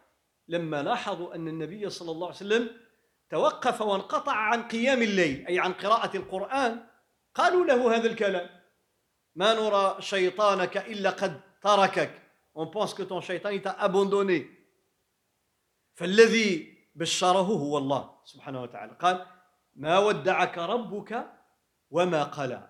لما 0.49 0.83
لاحظوا 0.83 1.35
أن 1.35 1.49
النبي 1.49 1.91
صلى 1.91 2.11
الله 2.11 2.27
عليه 2.27 2.37
وسلم 2.37 2.71
توقف 3.31 3.81
وانقطع 3.81 4.33
عن 4.33 4.63
قيام 4.63 5.03
الليل 5.03 5.47
أي 5.47 5.59
عن 5.59 5.73
قراءة 5.73 6.17
القرآن 6.17 6.81
قالوا 7.35 7.67
له 7.67 7.97
هذا 7.97 8.07
الكلام 8.07 8.51
ما 9.35 9.55
نرى 9.55 9.97
شيطانك 10.01 10.77
إلا 10.77 11.11
قد 11.11 11.41
تركك. 11.63 12.28
On 12.61 12.67
pense 12.67 12.93
que 12.93 13.05
ton 13.05 13.21
shaitan 13.21 13.51
il 13.51 13.63
t'a 13.63 13.73
abandonné. 13.73 14.41
فالذي 15.95 16.79
بشره 16.95 17.49
هو 17.65 17.79
الله 17.79 18.21
سبحانه 18.25 18.63
وتعالى. 18.63 18.93
قال 19.01 19.27
ما 19.75 19.99
ودعك 19.99 20.59
ربك 20.59 21.27
وما 21.91 22.23
قلى. 22.25 22.69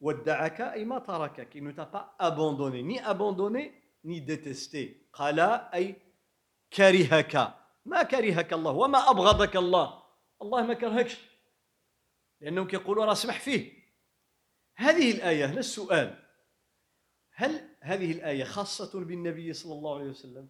ودعك 0.00 0.60
أي 0.60 0.84
ما 0.84 0.98
تركك. 0.98 1.54
Il 1.56 1.64
ne 1.64 1.72
t'a 1.72 1.86
pas 1.86 2.16
abandonné 2.18 2.82
ni 2.82 2.98
abandonné 3.00 3.72
ni 4.04 4.20
détesté. 4.20 5.08
قلى 5.12 5.70
أي 5.74 6.02
كرهك. 6.72 7.54
ما 7.84 8.02
كرهك 8.02 8.52
الله؟ 8.52 8.72
وما 8.72 9.10
أبغضك 9.10 9.56
الله؟ 9.56 10.02
الله 10.42 10.62
ما 10.62 10.74
كرهكش. 10.74 11.16
لأنهم 12.40 12.68
يقولون 12.72 13.06
راه 13.06 13.14
سمح 13.14 13.40
فيه. 13.40 13.72
هذه 14.76 15.10
الآية 15.10 15.46
هنا 15.46 15.60
السؤال. 15.60 16.23
هل 17.36 17.68
هذه 17.80 18.12
الآية 18.12 18.44
خاصة 18.44 19.04
بالنبي 19.04 19.52
صلى 19.52 19.72
الله 19.72 19.98
عليه 19.98 20.10
وسلم؟ 20.10 20.48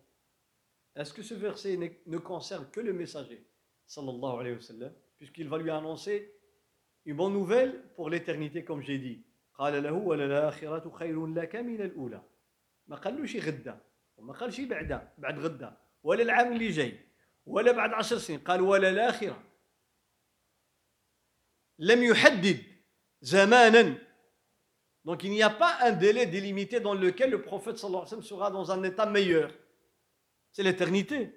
Est-ce 0.97 1.13
que 1.13 1.23
ce 1.23 1.35
verset 1.35 1.77
ne 2.07 2.19
concerne 2.19 2.71
que 2.71 2.81
le 2.81 2.93
messager 2.93 3.45
sallallahu 3.87 4.41
alayhi 4.41 4.57
wa 4.57 4.61
sallam 4.63 4.93
puisqu'il 5.19 5.49
va 5.49 5.59
lui 5.59 5.71
annoncer 5.71 6.33
une 7.05 7.17
bonne 7.17 7.33
nouvelle 7.33 7.83
pour 7.97 8.11
l'éternité 8.11 8.65
comme 8.65 8.83
j'ai 8.83 8.99
dit. 8.99 9.25
قال 9.55 9.83
له 9.83 9.93
وللآخرة 9.93 10.91
خير 10.91 11.27
لك 11.27 11.57
من 11.57 11.81
الأولى 11.81 12.23
ما 12.87 12.97
قالوش 12.97 13.37
غدا 13.37 13.81
وما 14.17 14.33
قالش 14.33 14.61
بعدا 14.61 15.13
بعد 15.19 15.39
غدا 15.39 15.77
ولا 16.03 16.23
العام 16.23 16.53
اللي 16.53 16.69
جاي 16.69 17.01
ولا 17.47 17.73
بعد 17.73 17.93
عشر 17.93 18.19
سنين 18.19 18.41
قال 18.41 18.61
ولا 18.61 18.89
الآخرة 18.91 19.43
لم 21.79 22.03
يحدد 22.03 22.63
زمانا 23.21 23.99
Donc 25.06 25.24
il 25.24 25.32
n'y 25.32 25.42
a 25.42 25.50
pas 25.50 25.78
un 25.82 25.92
délai 25.92 26.26
délimité 26.26 26.80
dans 26.80 26.94
lequel 26.94 27.30
le 27.32 27.42
prophète 27.42 27.78
sallallahu 27.78 28.02
alayhi 28.02 28.16
wa 28.16 28.22
sallam 28.22 28.24
sera 28.24 28.52
dans 28.52 28.72
un 28.72 28.84
état 28.84 29.06
meilleur. 29.06 29.52
C'est 30.52 30.64
l'éternité. 30.64 31.32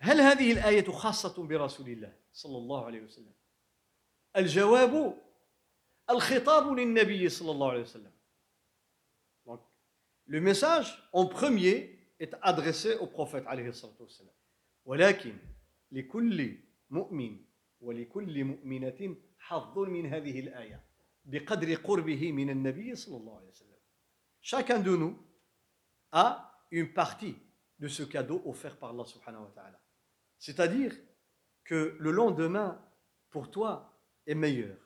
هل 0.00 0.20
هذه 0.20 0.52
الآية 0.52 0.92
خاصة 0.92 1.42
برسول 1.46 1.88
الله 1.88 2.12
صلى 2.32 2.58
الله 2.58 2.84
عليه 2.86 3.00
وسلم؟ 3.02 3.32
الجواب 4.36 5.18
الخطاب 6.10 6.72
للنبي 6.72 7.28
صلى 7.28 7.50
الله 7.50 7.70
عليه 7.70 7.82
وسلم. 7.82 8.12
Donc, 9.46 9.60
le 10.26 10.40
message 10.40 11.02
en 11.12 11.26
premier 11.26 11.98
est 12.20 12.34
adressé 12.42 12.94
au 12.96 13.06
prophète 13.06 13.46
عليه 13.46 13.68
الصلاة 13.68 13.96
والسلام. 14.00 14.34
ولكن 14.84 15.36
لكل 15.92 16.58
مؤمن 16.90 17.44
ولكل 17.80 18.44
مؤمنة 18.44 19.16
حظ 19.38 19.78
من 19.78 20.06
هذه 20.06 20.40
الآية 20.40 20.84
Chacun 24.41 24.79
de 24.79 24.95
nous 24.95 25.17
a 26.11 26.59
une 26.71 26.93
partie 26.93 27.35
de 27.79 27.87
ce 27.87 28.03
cadeau 28.03 28.41
offert 28.45 28.77
par 28.77 28.89
Allah 28.89 29.05
subhanahu 29.05 29.43
wa 29.43 29.51
ta'ala. 29.55 29.79
C'est-à-dire 30.37 30.93
que 31.63 31.95
le 31.99 32.11
lendemain, 32.11 32.81
pour 33.29 33.49
toi, 33.49 33.97
est 34.25 34.35
meilleur. 34.35 34.77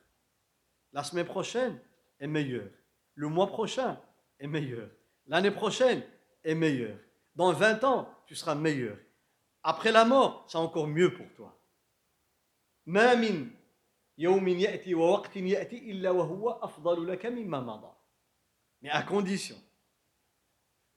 La 0.94 1.04
semaine 1.04 1.26
prochaine 1.26 1.80
est 2.20 2.28
meilleure. 2.28 2.70
Le 3.16 3.28
mois 3.28 3.48
prochain 3.48 4.00
est 4.40 4.48
meilleur. 4.48 4.90
L'année 5.26 5.52
prochaine 5.52 6.04
est 6.44 6.56
meilleure. 6.56 6.98
Dans 7.36 7.52
20 7.52 7.84
ans, 7.84 8.24
tu 8.26 8.36
seras 8.36 8.56
meilleur. 8.56 8.98
Après 9.64 9.92
la 9.92 10.06
mort, 10.06 10.46
c'est 10.48 10.58
encore 10.58 10.88
mieux 10.88 11.14
pour 11.14 11.32
toi. 11.34 11.60
Mamin 12.86 13.48
يوم 14.18 14.48
يأتي 14.48 14.96
ووقت 14.96 15.36
يأتي 15.38 15.92
إلا 15.92 16.12
وهو 16.12 16.52
أفضل 16.52 17.08
لك 17.08 17.26
مما 17.26 17.60
مضى. 17.60 17.94
Mais 18.82 18.90
à 18.90 19.04
condition 19.04 19.58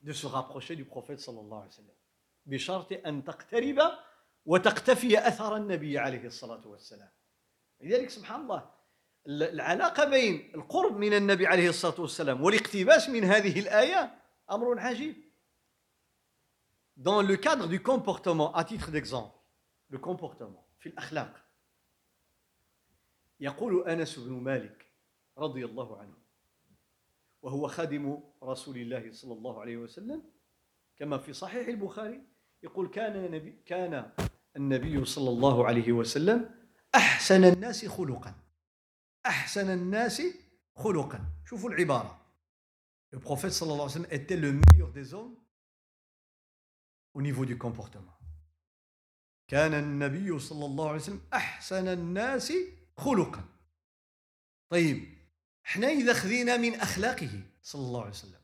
de 0.03 0.13
se 0.13 0.27
rapprocher 0.27 0.77
du 0.77 0.85
prophète 0.85 1.21
sallallahu 1.21 1.63
alayhi 1.63 1.69
wa 1.69 1.77
sallam. 1.77 1.97
بشرط 2.47 2.93
أن 3.07 3.25
تقترب 3.25 3.79
وتقتفي 4.47 5.29
أثر 5.29 5.57
النبي 5.57 5.99
عليه 5.99 6.27
الصلاة 6.27 6.67
والسلام. 6.67 7.11
لذلك 7.81 8.11
سبحان 8.11 8.41
الله 8.41 8.71
العلاقة 9.27 10.05
بين 10.05 10.53
القرب 10.55 10.97
من 10.97 11.13
النبي 11.13 11.47
عليه 11.47 11.69
الصلاة 11.69 12.01
والسلام 12.01 12.43
والاقتباس 12.43 13.09
من 13.09 13.25
هذه 13.25 13.61
الآية 13.61 14.19
أمر 14.51 14.79
عجيب. 14.79 15.31
dans 16.97 17.23
le 17.23 17.37
cadre 17.37 17.67
du 17.67 17.83
comportement, 17.83 18.53
à 18.55 18.65
titre 18.65 18.91
d'exemple, 18.91 19.35
le 19.89 19.99
comportement, 19.99 20.65
في 20.81 20.89
الأخلاق 20.89 21.50
يقول 23.41 23.89
أنس 23.89 24.19
بن 24.19 24.33
مالك 24.33 24.87
رضي 25.39 25.65
الله 25.65 25.99
عنه 25.99 26.15
وهو 27.43 27.69
خادم 27.69 28.21
رسول 28.43 28.77
الله 28.77 29.13
صلى 29.13 29.33
الله 29.33 29.61
عليه 29.61 29.77
وسلم 29.77 30.23
كما 30.97 31.19
في 31.19 31.33
صحيح 31.33 31.69
البخاري 31.69 32.21
يقول 32.63 32.89
كان 32.89 33.25
النبي 33.25 33.63
كان 33.67 34.13
النبي 34.57 35.05
صلى 35.05 35.31
الله 35.31 35.67
عليه 35.67 35.93
وسلم 35.93 36.51
أحسن 36.95 37.45
الناس 37.45 37.87
خلقا 37.87 38.35
أحسن 39.27 39.71
الناس 39.71 40.23
خلقا 40.77 41.21
شوفوا 41.45 41.71
العبارة 41.71 42.21
Le 43.13 43.19
prophète 43.19 43.51
صلى 43.53 43.73
الله 43.73 43.83
عليه 43.83 43.93
وسلم 43.93 44.11
était 44.11 44.37
le 44.37 44.53
meilleur 44.53 44.93
des 44.93 45.15
hommes 45.15 45.35
au 47.15 47.23
niveau 47.23 47.45
du 47.45 47.59
comportement. 47.59 48.17
كان 49.49 49.75
النبي 49.75 50.39
صلى 50.39 50.65
الله 50.67 50.89
عليه 50.89 50.99
وسلم 50.99 51.21
أحسن 51.35 51.89
الناس 51.89 52.53
خلقا. 53.01 53.45
طيب 54.69 55.19
إحنا 55.67 55.89
إذا 55.89 56.13
خذينا 56.15 56.57
من 56.57 56.75
أخلاقه 56.75 57.43
صلى 57.63 57.83
الله 57.83 58.01
عليه 58.01 58.11
وسلم. 58.11 58.41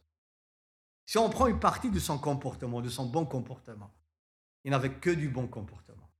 Si 1.07 1.19
on 1.19 1.31
prend 1.31 1.47
une 1.47 1.61
partie 1.61 1.91
de 1.91 2.01
son 2.01 2.19
comportement 2.19 2.81
de 2.81 2.89
son 2.89 3.07
bon 3.07 3.27
comportement 3.27 3.91
il 4.65 4.71
n'avait 4.71 4.95
que 4.95 5.11
du 5.11 5.29
bon 5.29 5.47
comportement. 5.47 6.11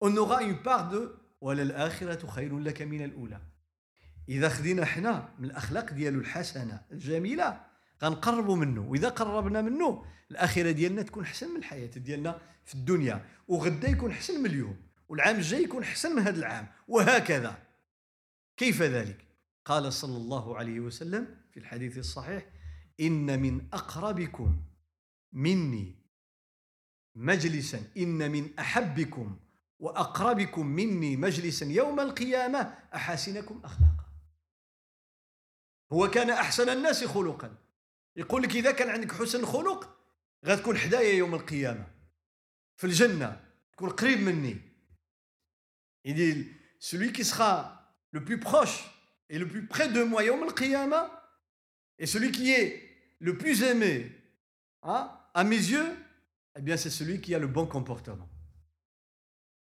On 0.00 0.16
aura 0.16 0.42
une 0.42 0.62
part 0.62 0.88
de 0.88 1.18
وللآخرة 1.40 2.26
خير 2.26 2.58
لك 2.58 2.82
من 2.82 3.04
الأولى. 3.04 3.40
إذا 4.28 4.48
خذينا 4.48 4.82
إحنا 4.82 5.34
من 5.38 5.44
الأخلاق 5.44 5.92
ديالو 5.92 6.20
الحسنة 6.20 6.84
الجميلة 6.92 7.66
غنقربوا 8.02 8.56
منه. 8.56 8.80
وإذا 8.80 9.08
قربنا 9.08 9.62
منه 9.62 10.04
الآخرة 10.30 10.70
ديالنا 10.70 11.02
تكون 11.02 11.24
أحسن 11.24 11.50
من 11.50 11.56
الحياة 11.56 11.86
ديالنا 11.86 12.40
في 12.64 12.74
الدنيا. 12.74 13.24
وغدا 13.48 13.88
يكون 13.88 14.10
أحسن 14.10 14.40
من 14.40 14.46
اليوم. 14.46 14.85
والعام 15.08 15.36
الجاي 15.36 15.62
يكون 15.62 15.82
أحسن 15.82 16.16
من 16.16 16.22
هذا 16.22 16.38
العام. 16.38 16.68
وهكذا. 16.88 17.62
كيف 18.56 18.82
ذلك؟ 18.82 19.26
قال 19.64 19.92
صلى 19.92 20.16
الله 20.16 20.58
عليه 20.58 20.80
وسلم 20.80 21.36
في 21.50 21.60
الحديث 21.60 21.98
الصحيح 21.98 22.46
إن 23.00 23.42
من 23.42 23.68
أقربكم 23.72 24.62
مني 25.32 25.94
مجلسا 27.14 27.82
إن 27.96 28.30
من 28.30 28.58
أحبكم 28.58 29.36
وأقربكم 29.78 30.66
مني 30.66 31.16
مجلسا 31.16 31.66
يوم 31.66 32.00
القيامة 32.00 32.58
أحاسنكم 32.94 33.60
اخلاقا. 33.64 34.06
هو 35.92 36.10
كان 36.10 36.30
أحسن 36.30 36.68
الناس 36.68 37.04
خلقا. 37.04 37.56
يقول 38.16 38.42
لك 38.42 38.56
إذا 38.56 38.72
كان 38.72 38.88
عندك 38.88 39.12
حسن 39.12 39.46
خلق 39.46 39.98
غتكون 40.46 40.76
حدايا 40.76 41.14
يوم 41.14 41.34
القيامة. 41.34 41.86
في 42.76 42.86
الجنة 42.86 43.40
تكون 43.72 43.90
قريب 43.90 44.18
مني. 44.18 44.75
يدي 46.06 46.46
celui 46.80 47.12
qui 47.12 47.24
sera 47.24 47.92
le 48.12 48.24
plus 48.24 48.40
proche 48.40 48.90
et 49.28 49.38
le 49.38 49.46
plus 49.46 49.66
près 49.66 49.88
de 49.88 50.02
moi 50.02 50.22
يوم 50.22 50.42
القيامه 50.42 51.10
et 51.98 52.06
celui 52.06 52.32
qui 52.32 52.52
est 52.52 52.82
le 53.20 53.36
plus 53.36 53.62
aimé 53.62 54.10
hein, 54.82 55.10
à 55.34 55.44
mes 55.44 55.56
yeux 55.56 55.96
eh 56.58 56.62
bien 56.62 56.76
c'est 56.76 56.90
celui 56.90 57.20
qui 57.20 57.34
a 57.34 57.38
le 57.38 57.46
bon 57.46 57.66
comportement. 57.66 58.28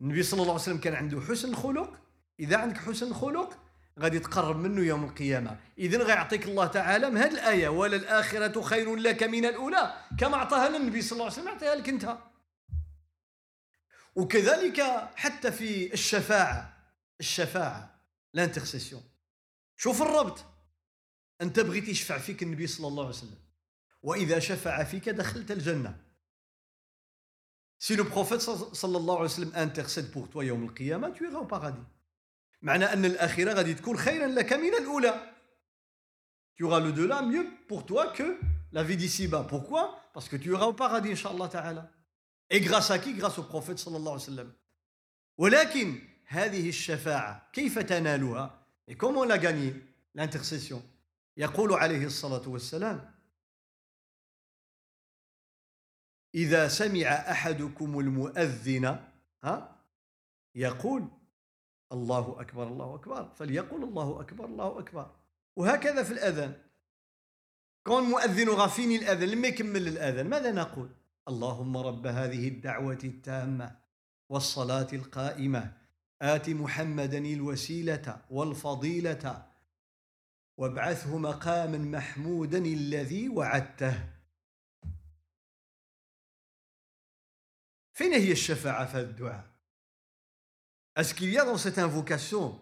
النبي 0.01 0.23
صلى 0.23 0.41
الله 0.41 0.53
عليه 0.53 0.61
وسلم 0.61 0.77
كان 0.77 0.93
عنده 0.93 1.21
حسن 1.21 1.55
خلق 1.55 1.93
اذا 2.39 2.57
عندك 2.57 2.77
حسن 2.77 3.13
خلق 3.13 3.57
غادي 3.99 4.19
تقرب 4.19 4.57
منه 4.57 4.81
يوم 4.81 5.03
القيامة 5.03 5.57
إذن 5.79 6.01
غيعطيك 6.01 6.45
الله 6.45 6.67
تعالى 6.67 7.09
من 7.09 7.17
هذه 7.17 7.31
الآية 7.31 7.69
وللآخرة 7.69 8.61
خير 8.61 8.95
لك 8.95 9.23
من 9.23 9.45
الأولى 9.45 9.93
كما 10.17 10.35
أعطاها 10.35 10.69
للنبي 10.69 11.01
صلى 11.01 11.11
الله 11.11 11.23
عليه 11.23 11.33
وسلم 11.33 11.47
أعطيها 11.47 11.75
لك 11.75 11.89
أنت 11.89 12.17
وكذلك 14.15 14.81
حتى 15.15 15.51
في 15.51 15.93
الشفاعة. 15.93 16.79
الشفاعة 17.19 18.01
لانتغسيسيون 18.33 19.03
شوف 19.77 20.01
الربط. 20.01 20.45
أنت 21.41 21.59
بغيت 21.59 21.87
يشفع 21.87 22.17
فيك 22.17 22.43
النبي 22.43 22.67
صلى 22.67 22.87
الله 22.87 23.03
عليه 23.03 23.15
وسلم. 23.15 23.37
وإذا 24.01 24.39
شفع 24.39 24.83
فيك 24.83 25.09
دخلت 25.09 25.51
الجنة. 25.51 26.09
C'est 27.79 27.95
le 27.95 28.03
prophète 28.03 28.41
صلى 28.41 28.97
الله 28.97 29.15
عليه 29.15 29.25
وسلم 29.25 29.55
intercède 29.55 30.11
pour 30.11 30.25
toi 30.25 30.43
يوم 30.43 30.63
القيامة 30.63 31.09
tu 31.09 31.25
iras 31.25 31.71
au 31.71 31.73
معنى 32.61 32.85
أن 32.85 33.05
الآخرة 33.05 33.53
غادي 33.53 33.73
تكون 33.73 33.97
خيرا 33.97 34.27
لك 34.27 34.53
من 34.53 34.73
الأولى 34.73 35.33
tu 36.57 36.65
iras 36.65 36.79
le 36.81 36.91
delà 36.91 37.21
mieux 37.21 37.47
pour 37.67 37.85
toi 37.85 38.11
que 38.11 38.37
la 38.73 38.83
vie 38.83 38.97
d'ici-bas. 38.97 39.45
Pourquoi? 39.47 40.11
Parce 40.13 40.27
que 40.27 40.35
tu 40.35 40.53
إن 40.53 41.15
شاء 41.15 41.31
الله 41.31 41.47
تعالى 41.47 41.89
Et 42.49 42.61
grâce 42.61 42.91
à 42.91 42.99
qui? 42.99 43.13
Grâce 43.13 43.37
au 43.37 43.43
prophète 43.43 43.77
صلى 43.77 43.97
الله 43.97 44.11
عليه 44.11 44.21
وسلم. 44.23 44.53
ولكن 45.37 46.01
هذه 46.25 46.69
الشفاعة 46.69 47.49
كيف 47.53 47.79
تنالها 47.79 48.65
Et 48.87 48.95
comment 48.95 49.23
l'a 49.23 49.37
gagnée 49.37 49.73
L'intercession. 50.15 50.81
يقول 51.37 51.73
عليه 51.73 52.05
الصلاة 52.05 52.49
والسلام 52.49 53.15
إذا 56.35 56.67
سمع 56.67 57.07
أحدكم 57.07 57.99
المؤذن 57.99 59.05
ها 59.43 59.85
يقول 60.55 61.07
الله 61.91 62.41
أكبر 62.41 62.67
الله 62.67 62.95
أكبر 62.95 63.29
فليقول 63.35 63.83
الله 63.83 64.21
أكبر 64.21 64.45
الله 64.45 64.79
أكبر 64.79 65.15
وهكذا 65.55 66.03
في 66.03 66.13
الأذان 66.13 66.61
كون 67.83 68.03
المؤذن 68.03 68.49
غافيني 68.49 68.95
الأذان 68.95 69.29
لما 69.29 69.47
يكمل 69.47 69.87
الأذان 69.87 70.29
ماذا 70.29 70.51
نقول 70.51 70.89
اللهم 71.29 71.77
رب 71.77 72.07
هذه 72.07 72.47
الدعوة 72.47 72.99
التامة 73.03 73.79
والصلاة 74.29 74.87
القائمة. 74.93 75.77
آت 76.21 76.49
محمدا 76.49 77.17
الوسيلة 77.17 78.21
والفضيلة. 78.29 79.45
وابعثه 80.57 81.17
مقاما 81.17 81.77
محمودا 81.77 82.57
الذي 82.57 83.29
وعدته. 83.29 84.19
فين 87.93 88.13
هي 88.13 88.31
الشفاعة 88.31 88.85
في 88.85 88.99
الدعاء 88.99 89.49
Est-ce 90.95 91.13
qu'il 91.13 91.29
y 91.29 91.37
a 91.37 91.45
dans 91.45 91.57
cette 91.57 91.77
invocation 91.77 92.59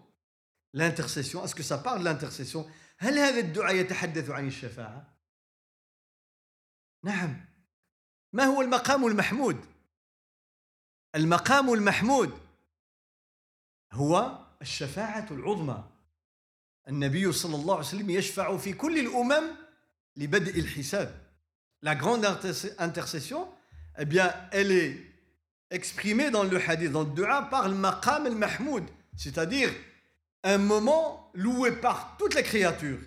l'intercession? 0.73 1.43
Est-ce 1.43 1.55
que 1.55 1.63
ça 1.63 1.77
parle 1.77 1.99
de 1.99 2.05
l'intercession? 2.05 2.65
هل 2.99 3.17
هذا 3.17 3.39
الدعاء 3.39 3.75
يتحدث 3.75 4.29
عن 4.29 4.47
الشفاعة؟ 4.47 5.17
نعم 7.03 7.46
ما 8.33 8.43
هو 8.43 8.61
المقام 8.61 9.07
المحمود؟ 9.07 9.65
المقام 11.15 11.73
المحمود 11.73 12.39
هو 13.93 14.39
الشفاعة 14.61 15.27
العظمى 15.31 15.83
النبي 16.87 17.31
صلى 17.31 17.55
الله 17.55 17.75
عليه 17.75 17.85
وسلم 17.85 18.09
يشفع 18.09 18.57
في 18.57 18.73
كل 18.73 18.99
الأمم 18.99 19.55
لبدء 20.15 20.59
الحساب 20.59 21.27
La 21.83 21.93
grande 21.93 22.25
intercession, 22.79 23.47
eh 23.99 24.05
bien, 24.05 24.33
elle 24.51 24.71
est 24.71 24.97
exprimée 25.69 26.31
dans 26.31 26.43
le 26.43 26.57
hadith, 26.69 26.91
dans 26.91 27.03
le 27.03 27.11
dua, 27.11 27.43
par 27.43 27.69
le 27.69 27.75
maqam 27.75 28.25
al-mahmoud, 28.25 28.83
c'est-à-dire 29.15 29.69
un 30.43 30.57
moment 30.57 31.29
loué 31.35 31.71
par 31.71 32.15
toutes 32.17 32.33
les 32.33 32.41
créatures. 32.41 32.99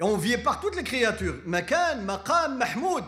Et 0.00 0.02
envié 0.02 0.38
par 0.38 0.60
toutes 0.60 0.76
les 0.76 0.84
créatures. 0.84 1.36
Makan, 1.44 2.02
maqam, 2.02 2.56
mahmoud. 2.56 3.04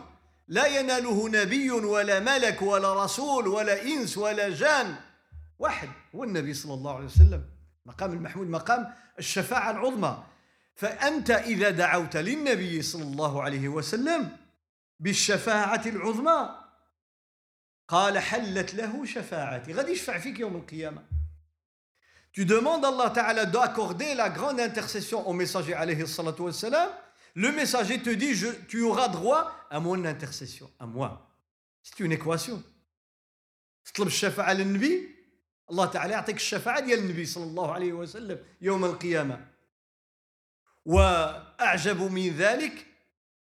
لا 0.48 0.66
يناله 0.66 1.28
نبي 1.28 1.70
ولا 1.70 2.20
ملك 2.20 2.62
ولا 2.62 3.04
رسول 3.04 3.48
ولا 3.48 3.82
إنس 3.82 4.18
ولا 4.18 4.48
جان. 4.48 4.96
واحد 5.58 5.88
هو 6.14 6.24
النبي 6.24 6.54
صلى 6.54 6.74
الله 6.74 6.96
عليه 6.96 7.06
وسلم. 7.06 7.44
مقام 7.86 8.12
المحمود 8.12 8.48
مقام 8.48 8.94
الشفاعة 9.18 9.70
العظمى. 9.70 10.24
فأنت 10.74 11.30
إذا 11.30 11.70
دعوت 11.70 12.16
للنبي 12.16 12.82
صلى 12.82 13.02
الله 13.02 13.42
عليه 13.42 13.68
وسلم 13.68 14.36
بالشفاعة 15.00 15.82
العظمى 15.86 16.50
قال 17.88 18.18
حلت 18.18 18.74
له 18.74 19.04
شفاعتي. 19.04 19.72
غادي 19.72 19.92
يشفع 19.92 20.18
فيك 20.18 20.40
يوم 20.40 20.56
القيامة. 20.56 21.02
Tu 22.32 22.44
demandes 22.44 22.84
à 22.84 22.88
Allah 22.88 23.10
Ta'ala 23.10 23.46
d'accorder 23.46 24.14
la 24.14 24.28
grande 24.28 24.60
intercession 24.60 25.26
au 25.26 25.32
messager 25.32 25.74
alayhi 25.74 26.06
salatu 26.06 26.42
wassalam. 26.42 26.88
Le 27.34 27.52
messager 27.52 28.00
te 28.02 28.10
dit 28.10 28.34
je, 28.34 28.48
tu 28.68 28.82
auras 28.82 29.08
droit 29.08 29.52
à 29.70 29.80
mon 29.80 30.04
intercession, 30.04 30.70
à 30.78 30.86
moi. 30.86 31.30
C'est 31.82 32.00
une 32.00 32.12
équation. 32.12 32.62
تطلب 33.84 34.06
الشفاعة 34.06 34.52
للنبي 34.52 35.08
الله 35.70 35.86
تعالى 35.86 36.12
يعطيك 36.12 36.36
الشفاعة 36.36 36.80
ديال 36.80 36.98
النبي 36.98 37.26
صلى 37.26 37.44
الله 37.44 37.72
عليه 37.72 37.92
وسلم 37.92 38.38
يوم 38.60 38.84
القيامة 38.84 39.46
وأعجب 40.84 42.00
من 42.12 42.28
ذلك 42.28 42.86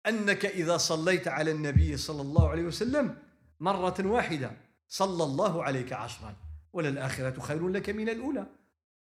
أنك 0.07 0.45
إذا 0.45 0.77
صليت 0.77 1.27
على 1.27 1.51
النبي 1.51 1.97
صلى 1.97 2.21
الله 2.21 2.49
عليه 2.49 2.63
وسلم 2.63 3.17
مرة 3.59 3.95
واحدة 3.99 4.51
صلى 4.89 5.23
الله 5.23 5.63
عليك 5.63 5.93
عشرا 5.93 6.35
وللآخرة 6.73 7.39
خير 7.39 7.67
لك 7.67 7.89
من 7.89 8.09
الأولى 8.09 8.45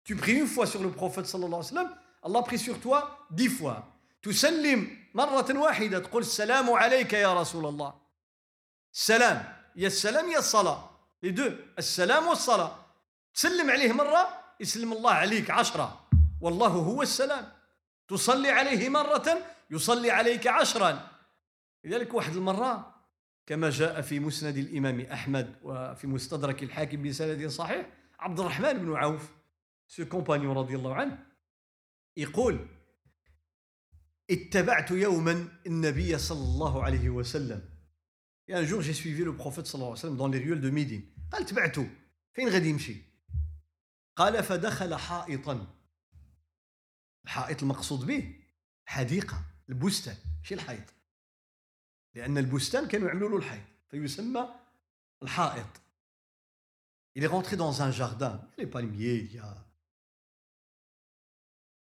Tu 0.05 0.17
pries 0.17 0.39
une 0.39 0.47
fois 0.47 0.67
sur 0.67 0.83
le 0.83 0.91
prophète 0.91 1.27
صلى 1.27 1.47
الله 1.47 1.57
عليه 1.59 1.67
وسلم 1.67 1.91
Allah 2.25 2.43
prie 2.43 2.59
sur 2.59 2.81
toi 2.81 3.27
dix 3.31 3.49
fois. 3.49 3.87
تسلم 4.29 4.97
مرة 5.15 5.59
واحدة 5.59 5.99
تقول 5.99 6.23
السلام 6.23 6.71
عليك 6.71 7.13
يا 7.13 7.41
رسول 7.41 7.67
الله. 7.67 7.95
السلام 8.93 9.39
يا 9.77 9.87
السلام 9.87 10.31
يا 10.31 10.39
الصلاة. 10.39 10.91
Les 11.23 11.33
deux. 11.33 11.53
السلام 11.79 12.27
والصلاة. 12.27 12.73
تسلم 13.35 13.71
عليه 13.71 13.93
مرة 13.93 14.29
يسلم 14.61 14.93
الله 14.93 15.11
عليك 15.11 15.51
عشرة. 15.51 16.09
والله 16.41 16.69
هو 16.69 17.03
السلام. 17.03 17.53
تصلي 18.09 18.51
عليه 18.51 18.89
مرة 18.89 19.39
يصلي 19.71 20.11
عليك 20.11 20.47
عشرا. 20.47 21.09
لذلك 21.85 22.15
واحد 22.15 22.37
المرة 22.37 22.95
كما 23.47 23.71
جاء 23.71 24.01
في 24.01 24.21
مسند 24.21 24.57
الإمام 24.57 25.01
أحمد 25.01 25.55
وفي 25.63 26.07
مستدرك 26.07 26.63
الحاكم 26.63 27.03
بسند 27.03 27.47
صحيح 27.47 27.87
عبد 28.19 28.41
الرحمن 28.41 28.73
بن 28.73 28.97
عوف 28.97 29.31
ce 29.87 30.05
compagnon 30.05 30.57
رضي 30.57 30.77
الله 30.77 30.95
عنه 30.95 31.19
يقول 32.17 32.67
اتبعت 34.31 34.91
يوما 34.91 35.49
النبي 35.67 36.19
صلى 36.19 36.39
الله 36.39 36.85
عليه 36.85 37.11
وسلم. 37.11 37.69
يعني 38.49 38.67
jour 38.67 38.83
j'ai 38.83 38.93
suivi 38.93 39.25
le 39.25 39.33
prophète 39.33 39.67
صلى 39.67 39.75
الله 39.75 39.87
عليه 39.87 39.99
وسلم 39.99 40.17
dans 40.17 40.31
les 40.31 40.39
ruelles 40.39 40.61
de 40.61 40.71
Médine 40.71 41.15
قال 41.33 41.47
تبعته 41.47 41.91
فين 42.35 42.49
غادي 42.49 42.69
يمشي؟ 42.69 42.97
قال 44.17 44.45
فدخل 44.45 44.95
حائطا. 44.95 45.67
الحائط 47.25 47.63
المقصود 47.63 48.07
به 48.07 48.35
حديقة 48.87 49.45
البستان 49.69 50.17
ماشي 50.39 50.55
الحائط. 50.55 50.95
لأن 52.15 52.39
البستان 52.39 52.89
كانوا 52.89 53.09
يعملوا 53.09 53.29
له 53.29 53.37
الحائط 53.37 53.65
فيسمى 53.91 54.49
الحائط. 55.23 55.81
Il 57.19 57.25
est 57.25 57.33
rentré 57.37 57.57
dans 57.57 57.83
un 57.83 57.91
jardin, 57.91 58.49
il 58.59 58.65
les 58.65 58.67
palmiers, 58.67 59.17
il 59.17 59.35
y 59.35 59.39
a... 59.39 59.65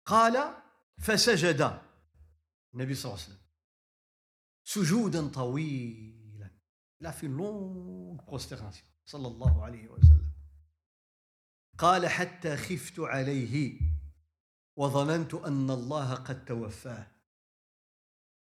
قال 0.06 0.54
فسجد. 0.98 1.89
النبي 2.74 2.94
صلى 2.94 3.12
الله 3.12 3.24
عليه 3.24 3.34
وسلم. 3.34 3.46
سجودا 4.64 5.28
طويلا 5.28 6.50
لا 7.00 7.10
في 7.10 7.26
لونغ 7.28 8.24
بروستيرناسيون 8.24 8.88
صلى 9.06 9.28
الله 9.28 9.64
عليه 9.64 9.88
وسلم. 9.88 10.32
قال 11.78 12.08
حتى 12.08 12.56
خفت 12.56 13.00
عليه 13.00 13.80
وظننت 14.76 15.34
أن 15.34 15.70
الله 15.70 16.14
قد 16.14 16.44
توفاه. 16.44 17.06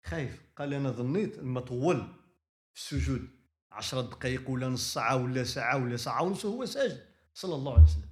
خايف 0.06 0.42
قال 0.56 0.74
أنا 0.74 0.92
ظنيت 0.92 1.38
لما 1.38 1.60
طول 1.62 2.08
في 2.74 2.80
السجود 2.82 3.30
عشرة 3.72 4.02
دقائق 4.02 4.50
ولا 4.50 4.68
نص 4.68 4.94
ساعة 4.94 5.24
ولا 5.24 5.44
ساعة 5.44 5.84
ولا 5.84 5.98
ساعة 5.98 6.24
ونص 6.24 6.46
هو 6.46 6.66
ساجد 6.66 7.08
صلى 7.34 7.56
الله 7.56 7.74
عليه 7.74 7.84
وسلم. 7.84 8.10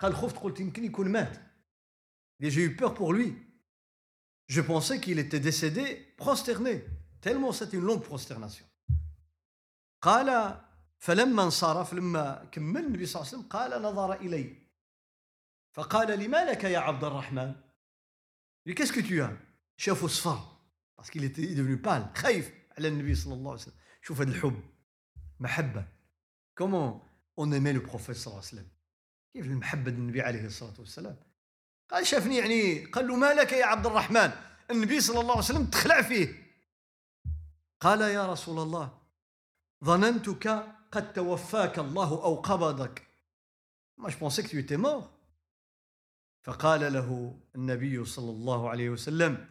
قال 0.00 0.14
خفت 0.14 0.36
قلت 0.36 0.60
يمكن 0.60 0.84
يكون 0.84 1.08
مات. 1.08 1.52
Eu 2.42 2.76
peur 2.76 2.94
pour 2.94 3.12
lui. 3.12 3.51
Je 4.56 4.60
pensais 4.60 4.98
qu'il 5.04 5.18
était 5.18 5.44
décédé 5.50 5.84
prosterné 6.22 6.74
tellement 7.24 7.52
c'était 7.52 7.78
une 7.78 7.86
longue 7.90 8.02
prosternation. 8.02 8.66
قال 10.02 10.60
فلما 10.98 11.42
انصرف 11.42 11.94
لما 11.94 12.48
كمل 12.52 12.84
النبي 12.84 13.06
صلى 13.06 13.22
الله 13.22 13.32
عليه 13.32 13.38
وسلم 13.38 13.48
قال 13.48 13.82
نظر 13.82 14.12
إلي. 14.12 14.56
فقال 15.72 16.18
لما 16.18 16.44
لك 16.44 16.64
يا 16.64 16.78
عبد 16.78 17.04
الرحمن؟ 17.04 17.54
Qu'est-ce 18.68 18.92
que 18.92 19.00
tu 19.00 19.22
as? 19.22 19.32
شافه 19.76 20.06
صفر 20.06 20.38
parce 20.96 21.10
qu'il 21.10 21.24
était 21.24 21.54
devenu 21.54 21.80
pâle. 21.80 22.12
خايف 22.16 22.52
على 22.78 22.88
النبي 22.88 23.14
صلى 23.14 23.34
الله 23.34 23.50
عليه 23.50 23.60
وسلم. 23.60 23.74
شوف 24.02 24.20
هذا 24.20 24.30
الحب. 24.30 24.60
محبة. 25.40 25.84
Comment 26.54 27.00
on 27.36 27.52
aimait 27.52 27.72
le 27.72 27.82
prophète 27.82 28.16
صلى 28.16 28.26
الله 28.26 28.36
عليه 28.36 28.52
وسلم؟ 28.54 28.68
كيف 29.34 29.46
المحبة 29.46 29.90
النبي 29.90 30.22
عليه 30.22 30.46
الصلاة 30.46 30.74
والسلام؟ 30.78 31.16
قال 31.90 32.06
شافني 32.06 32.36
يعني 32.36 32.84
قال 32.84 33.08
له 33.08 33.16
ما 33.16 33.34
لك 33.34 33.52
يا 33.52 33.66
عبد 33.66 33.86
الرحمن؟ 33.86 34.30
النبي 34.70 35.00
صلى 35.00 35.20
الله 35.20 35.30
عليه 35.30 35.44
وسلم 35.44 35.66
تخلع 35.66 36.02
فيه. 36.02 36.42
قال 37.80 38.00
يا 38.00 38.32
رسول 38.32 38.58
الله 38.58 38.98
ظننتك 39.84 40.66
قد 40.92 41.12
توفاك 41.12 41.78
الله 41.78 42.10
أو 42.24 42.34
قبضك. 42.34 43.02
ما 43.98 44.10
je 44.10 44.16
pensais 44.16 44.42
que 44.42 44.48
tu 44.48 44.58
étais 44.58 44.76
mort. 44.76 45.10
فقال 46.42 46.92
له 46.92 47.38
النبي 47.54 48.04
صلى 48.04 48.30
الله 48.30 48.70
عليه 48.70 48.90
وسلم 48.90 49.46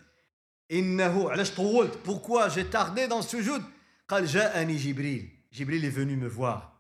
إنه 0.72 1.30
علاش 1.32 1.52
طولت؟ 1.52 2.00
Pourquoi 2.06 2.50
j'ai 2.50 2.66
tardé 2.66 3.08
dans 3.08 3.22
ce 3.22 3.62
قال 4.08 4.26
جاءني 4.26 4.78
جبريل. 4.78 5.30
جبريل 5.54 5.86
est 5.86 5.90
venu 5.90 6.16
me 6.16 6.28
voir. 6.28 6.72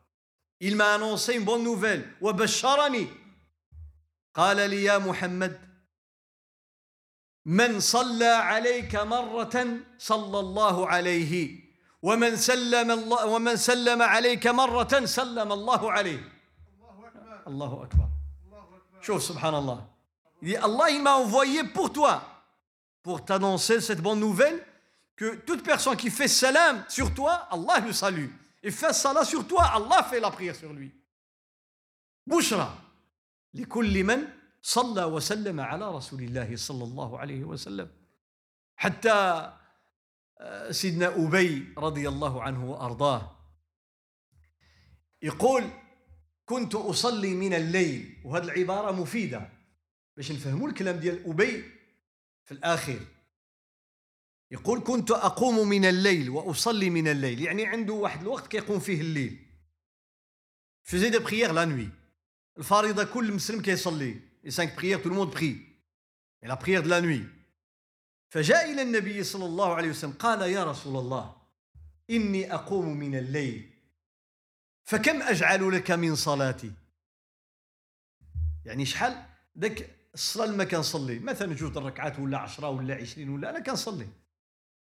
Il 0.59 0.75
m'a 0.75 0.93
annoncé 0.93 1.35
une 1.35 1.45
bonne 1.45 1.63
nouvelle. 1.63 2.03
وبشرني. 2.21 3.07
قال 4.34 4.70
لي 4.70 4.84
يا 4.84 4.98
محمد 4.98 5.60
من 7.44 7.80
صلى 7.80 8.26
عليك 8.26 8.96
مرة 8.96 9.66
صلى 9.98 10.38
الله 10.40 10.88
عليه 10.88 11.60
ومن 12.02 12.36
سلم 12.36 12.90
الله 12.90 13.26
ومن 13.26 13.56
سلم 13.56 14.02
عليك 14.02 14.46
مرة 14.46 15.04
سلم 15.04 15.52
الله 15.52 15.92
عليه 15.92 16.32
الله 17.46 17.82
أكبر 17.82 18.08
شوف 19.00 19.22
سبحان 19.22 19.54
الله 19.54 19.96
Il 20.42 20.48
dit 20.48 20.56
Allah 20.56 20.90
il 20.90 21.02
m'a 21.02 21.14
envoyé 21.14 21.64
pour 21.64 21.92
toi 21.92 22.22
pour 23.02 23.24
t'annoncer 23.24 23.80
cette 23.80 24.00
bonne 24.02 24.20
nouvelle 24.20 24.62
que 25.16 25.36
toute 25.36 25.62
personne 25.62 25.96
qui 25.96 26.10
fait 26.10 26.28
salam 26.28 26.84
sur 26.88 27.14
toi 27.14 27.48
Allah 27.50 27.80
le 27.80 27.92
salue 27.92 28.28
et 28.62 28.70
fait 28.70 28.92
salat 28.92 29.24
sur 29.24 29.46
toi 29.46 29.64
Allah 29.64 30.02
fait 30.02 30.20
la 30.20 30.30
prière 30.30 30.54
sur 30.54 30.72
lui 30.72 30.92
بشرى 32.26 32.68
لكل 33.53 34.03
من 34.03 34.27
صلى 34.61 35.03
وسلم 35.03 35.59
على 35.59 35.95
رسول 35.95 36.23
الله 36.23 36.55
صلى 36.55 36.83
الله 36.83 37.19
عليه 37.19 37.43
وسلم. 37.43 37.91
حتى 38.75 39.51
سيدنا 40.69 41.15
أبي 41.15 41.73
رضي 41.77 42.09
الله 42.09 42.43
عنه 42.43 42.71
وأرضاه 42.71 43.37
يقول 45.21 45.69
كنت 46.45 46.75
أصلي 46.75 47.33
من 47.33 47.53
الليل 47.53 48.21
وهذه 48.25 48.43
العبارة 48.43 48.91
مفيدة 48.91 49.49
باش 50.17 50.31
نفهموا 50.31 50.69
الكلام 50.69 50.97
ديال 50.97 51.25
أبي 51.29 51.63
في 52.43 52.51
الآخر. 52.51 52.99
يقول 54.51 54.83
كنت 54.83 55.11
أقوم 55.11 55.69
من 55.69 55.85
الليل 55.85 56.29
وأصلي 56.29 56.89
من 56.89 57.07
الليل 57.07 57.41
يعني 57.41 57.65
عنده 57.65 57.93
واحد 57.93 58.21
الوقت 58.21 58.47
كيقوم 58.47 58.79
فيه 58.79 59.01
الليل. 59.01 59.47
Faisait 60.83 61.11
des 61.11 61.19
prières 61.19 61.53
la 61.53 61.65
nuit. 61.65 61.89
الفريضة 62.61 63.03
كل 63.03 63.33
مسلم 63.33 63.61
كيصلي. 63.61 64.21
Prières 64.77 65.01
tout 65.01 65.09
le 65.09 65.15
monde 65.15 65.31
prie. 65.31 65.57
Et 66.43 66.47
la 66.47 66.55
prière 66.55 66.83
de 66.83 66.89
la 66.89 67.01
nuit. 67.01 67.25
فجاء 68.29 68.71
إلى 68.71 68.81
النبي 68.81 69.23
صلى 69.23 69.45
الله 69.45 69.75
عليه 69.75 69.89
وسلم 69.89 70.11
قال 70.11 70.41
يا 70.41 70.63
رسول 70.63 70.97
الله 70.97 71.35
إني 72.09 72.53
أقوم 72.53 72.97
من 72.97 73.15
الليل. 73.15 73.73
فكم 74.83 75.21
أجعل 75.21 75.71
لك 75.71 75.91
من 75.91 76.15
صلاتي؟ 76.15 76.71
يعني 78.65 78.85
شحال؟ 78.85 79.25
ذاك 79.57 79.89
الصلاة 80.13 80.45
اللي 80.45 80.57
ما 80.57 80.63
كنصلي 80.63 81.19
مثلا 81.19 81.53
جوج 81.53 81.77
الركعات 81.77 82.19
ولا 82.19 82.37
عشرة 82.37 82.69
ولا 82.69 82.95
عشرين 82.95 83.29
ولا 83.29 83.49
أنا 83.49 83.59
كنصلي. 83.59 84.07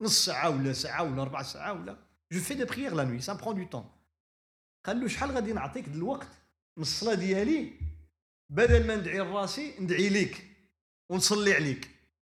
نص 0.01 0.25
ساعة 0.25 0.51
ولا 0.51 0.73
ساعة 0.73 1.03
ولا 1.03 1.25
ربع 1.25 1.43
ساعة 1.43 1.73
ولا. 1.73 1.97
Je 2.33 2.41
fais 2.41 2.55
des 2.55 2.65
prières 2.65 2.95
la 2.95 3.05
nuit 3.05 3.21
ça 3.21 3.33
prend 3.33 3.57
du 3.57 3.65
temps 3.65 3.91
قال 4.85 5.01
له 5.01 5.09
شحال 5.09 5.31
غادي 5.31 5.53
نعطيك 5.53 5.89
الوقت 5.89 6.29
من 6.77 6.83
الصلاة 6.83 7.15
ديالي 7.15 7.73
بدل 8.51 8.87
ما 8.87 8.97
ندعي 8.97 9.19
لراسي 9.19 9.75
ندعي 9.81 10.09
ليك 10.09 10.47
ونصلي 11.09 11.55
عليك. 11.55 11.91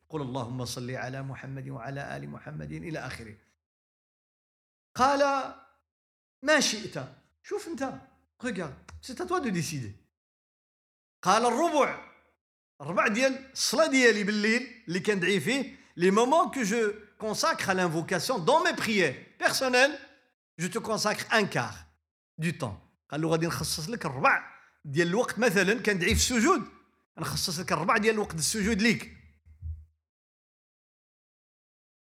قل 0.08 0.22
اللهم 0.22 0.64
صل 0.64 0.90
على 0.90 1.22
محمد 1.22 1.68
وعلى 1.68 2.16
آل 2.16 2.30
محمد 2.30 2.72
إلى 2.72 2.98
آخره. 2.98 3.36
قال 4.94 5.54
ما 6.42 6.60
شئت. 6.60 7.04
شوف 7.42 7.68
أنت 7.68 7.92
c'est 9.02 9.20
à 9.20 9.26
toi 9.26 9.40
de 9.40 9.50
décider. 9.50 9.92
قال 11.22 11.46
الربع. 11.46 12.10
الربع 12.80 13.08
ديال 13.08 13.52
الصلاة 13.52 13.86
ديالي 13.86 14.24
بالليل 14.24 14.84
اللي 14.88 15.00
كندعي 15.00 15.40
فيه 15.40 15.76
les 15.96 16.10
moments 16.10 16.48
que 16.48 16.64
je 16.64 16.96
consacre 17.18 17.68
à 17.70 17.74
l'invocation 17.74 18.38
dans 18.38 18.64
mes 18.64 18.74
prières 18.74 19.14
personnelles 19.38 19.98
je 20.58 20.66
te 20.66 20.78
consacre 20.78 21.26
un 21.30 21.44
quart 21.44 21.78
du 22.38 22.56
temps. 22.56 22.89
قال 23.10 23.20
له 23.20 23.28
غادي 23.28 23.46
نخصص 23.46 23.88
لك 23.88 24.06
الربع 24.06 24.60
ديال 24.84 25.08
الوقت 25.08 25.38
مثلا 25.38 25.82
كندعي 25.82 26.14
في 26.14 26.20
السجود. 26.20 26.62
نخصص 27.18 27.58
لك 27.58 27.72
الربع 27.72 27.96
ديال 27.96 28.14
الوقت 28.14 28.34
السجود 28.34 28.82
ليك. 28.82 29.16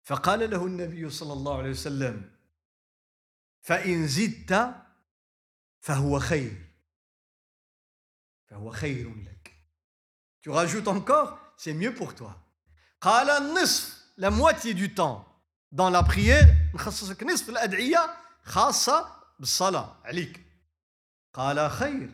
فقال 0.04 0.50
له 0.50 0.66
النبي 0.66 1.10
صلى 1.10 1.34
الله 1.34 1.58
عليه 1.58 1.70
وسلم 1.70 2.32
فإن 3.62 4.08
زدت 4.08 4.76
فهو 5.80 6.20
خير. 6.20 6.68
فهو 8.48 8.72
خير 8.72 9.16
لك. 9.16 9.54
Tu 10.42 10.50
rajoutes 10.50 10.88
encore 10.88 11.40
c'est 11.58 11.74
mieux 11.74 11.94
pour 11.94 12.16
toi. 12.16 12.34
قال 13.02 13.30
النصف 13.30 13.98
la 14.18 14.32
moitié 14.32 14.74
du 14.74 14.96
temps 14.96 15.26
dans 15.72 15.90
la 15.90 16.04
prière 16.04 16.48
نخصصك 16.74 17.24
نصف 17.24 17.50
الأدعية 17.50 18.18
خاصة 18.44 19.24
بالصلاة 19.40 20.02
عليك. 20.04 20.47
قال 21.38 21.72
خير 21.72 22.10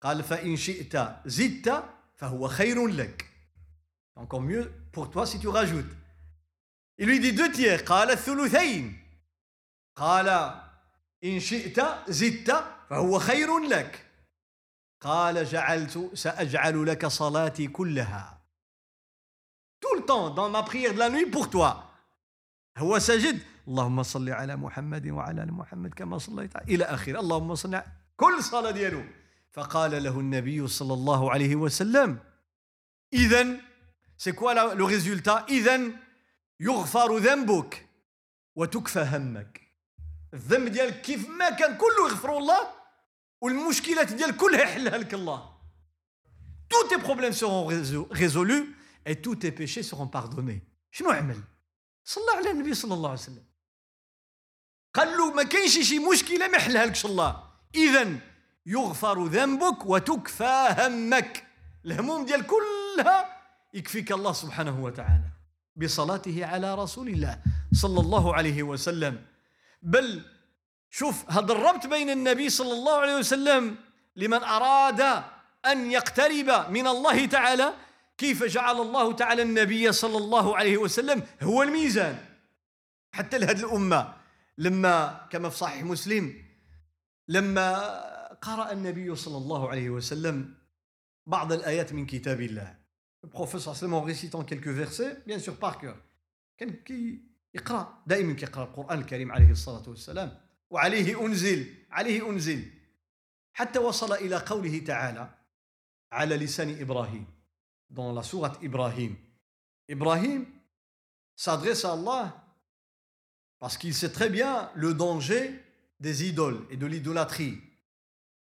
قال 0.00 0.22
فإن 0.22 0.56
شئت 0.56 0.96
زدت 1.26 1.84
فهو 2.16 2.48
خير 2.48 2.86
لك 2.86 3.26
encore 4.16 4.40
mieux 4.40 4.72
pour 4.92 5.10
toi 5.10 5.26
si 5.26 5.38
tu 5.38 5.48
rajoutes 5.48 6.00
Il 7.00 7.06
lui 7.06 7.18
dit 7.18 7.32
deux 7.32 7.50
tiers. 7.50 7.82
قال 7.82 8.10
الثلثين. 8.10 8.92
قال 9.96 10.28
إن 11.24 11.40
شئت 11.40 11.80
زدت 12.08 12.64
فهو 12.90 13.18
خير 13.18 13.58
لك. 13.58 14.06
قال 15.00 15.44
جعلت 15.44 16.10
سأجعل 16.14 16.86
لك 16.86 17.06
صلاتي 17.06 17.68
كلها. 17.68 18.40
Tout 19.80 19.94
le 19.96 20.04
temps 20.04 20.30
dans 20.30 20.50
ma 20.50 20.62
prière 20.62 20.92
de 20.92 20.98
la 20.98 21.08
nuit 21.08 21.26
pour 21.26 21.48
toi. 21.48 21.86
هو 22.78 22.98
سجد 22.98 23.42
اللهم 23.68 24.02
صل 24.02 24.28
على 24.28 24.56
محمد 24.56 25.06
وعلى 25.08 25.42
آل 25.42 25.52
محمد 25.52 25.94
كما 25.94 26.18
صليت 26.18 26.56
إلى 26.56 26.84
آخره 26.84 27.20
اللهم 27.20 27.54
صل 27.54 27.74
على 27.74 27.99
كل 28.20 28.44
صلاة 28.44 28.70
ديالو 28.70 29.04
فقال 29.52 30.02
له 30.02 30.20
النبي 30.20 30.68
صلى 30.68 30.94
الله 30.94 31.30
عليه 31.30 31.56
وسلم 31.56 32.18
اذا 33.12 33.60
c'est 34.18 34.32
quoi 34.32 34.52
le 34.52 34.86
résultat 34.86 35.46
اذا 35.48 35.80
يغفر 36.60 37.18
ذنبك 37.18 37.86
وتكفى 38.56 39.00
همك. 39.00 39.60
الذنب 40.34 40.68
ديالك 40.68 41.00
كيف 41.00 41.28
ما 41.28 41.50
كان 41.50 41.76
كله 41.76 42.08
يغفر 42.08 42.38
الله 42.38 42.60
والمشكلات 43.40 44.12
ديالك 44.12 44.36
كلها 44.36 44.60
يحلها 44.60 44.98
لك 44.98 45.14
الله. 45.14 45.60
Tous 46.68 46.88
tes 46.88 46.98
problèmes 46.98 47.32
seront 47.32 47.66
résolus 48.10 48.76
et 49.06 49.16
tous 49.22 49.36
tes 49.36 49.50
péchés 49.50 49.82
seront 49.82 50.08
pardonnés. 50.08 50.62
شنو 50.90 51.10
عمل 51.10 51.40
صلى 52.04 52.30
على 52.36 52.50
النبي 52.50 52.74
صلى 52.74 52.94
الله 52.94 53.10
عليه 53.10 53.20
وسلم 53.20 53.44
قال 54.94 55.08
له 55.08 55.32
ما 55.32 55.42
كاينش 55.42 55.78
شي 55.78 55.98
مشكله 55.98 56.48
ما 56.48 56.56
يحلها 56.56 56.86
لكش 56.86 57.06
الله 57.06 57.49
اذا 57.74 58.16
يغفر 58.66 59.26
ذنبك 59.26 59.86
وتكفى 59.86 60.74
همك. 60.78 61.46
الهموم 61.86 62.24
ديال 62.24 62.46
كلها 62.46 63.36
يكفيك 63.74 64.12
الله 64.12 64.32
سبحانه 64.32 64.84
وتعالى. 64.84 65.30
بصلاته 65.76 66.46
على 66.46 66.74
رسول 66.74 67.08
الله 67.08 67.38
صلى 67.72 68.00
الله 68.00 68.34
عليه 68.34 68.62
وسلم. 68.62 69.24
بل 69.82 70.22
شوف 70.90 71.30
هذا 71.30 71.52
الربط 71.52 71.86
بين 71.86 72.10
النبي 72.10 72.50
صلى 72.50 72.72
الله 72.72 72.94
عليه 73.00 73.16
وسلم 73.16 73.76
لمن 74.16 74.42
أراد 74.42 75.00
أن 75.66 75.90
يقترب 75.90 76.70
من 76.70 76.86
الله 76.86 77.26
تعالى 77.26 77.74
كيف 78.18 78.44
جعل 78.44 78.80
الله 78.80 79.12
تعالى 79.12 79.42
النبي 79.42 79.92
صلى 79.92 80.16
الله 80.16 80.56
عليه 80.56 80.76
وسلم 80.76 81.22
هو 81.42 81.62
الميزان. 81.62 82.18
حتى 83.12 83.38
لهذه 83.38 83.60
الأمة 83.60 84.14
لما 84.58 85.26
كما 85.30 85.48
في 85.48 85.56
صحيح 85.56 85.82
مسلم 85.82 86.49
لما 87.28 88.34
قرأ 88.34 88.72
النبي 88.72 89.14
صلى 89.14 89.36
الله 89.36 89.70
عليه 89.70 89.90
وسلم 89.90 90.54
بعض 91.26 91.52
الآيات 91.52 91.92
من 91.92 92.06
كتاب 92.06 92.40
الله. 92.40 92.76
Le 93.22 93.28
prophète 93.28 93.60
sallam 93.60 93.94
en 93.94 94.02
récitant 94.02 94.44
quelques 94.44 94.68
versets 94.68 95.22
bien 95.26 95.38
sûr 95.38 95.54
كان 96.58 96.72
كي 96.84 97.22
يقرا 97.54 98.02
دائما 98.06 98.32
كيقرا 98.32 98.64
القران 98.64 98.98
الكريم 98.98 99.32
عليه 99.32 99.50
الصلاه 99.50 99.88
والسلام 99.88 100.40
وعليه 100.70 101.26
انزل 101.26 101.74
عليه 101.90 102.30
انزل 102.30 102.70
حتى 103.52 103.78
وصل 103.78 104.12
إلى 104.12 104.36
قوله 104.36 104.78
تعالى 104.78 105.34
على 106.12 106.36
لسان 106.36 106.80
إبراهيم 106.80 107.26
dans 107.90 108.12
la 108.12 108.22
sourate 108.22 108.62
Ibrahim. 108.62 109.16
Ibrahim 109.88 110.46
s'adresse 111.34 111.84
à 111.84 111.92
Allah 111.92 112.46
parce 113.58 113.76
qu'il 113.76 113.94
sait 113.94 114.12
très 114.12 114.30
bien 114.30 114.70
le 114.74 114.94
danger 114.94 115.60
des 116.00 116.28
idoles 116.28 116.66
et 116.70 116.76
de 116.76 116.86
l'idolâtrie. 116.86 117.58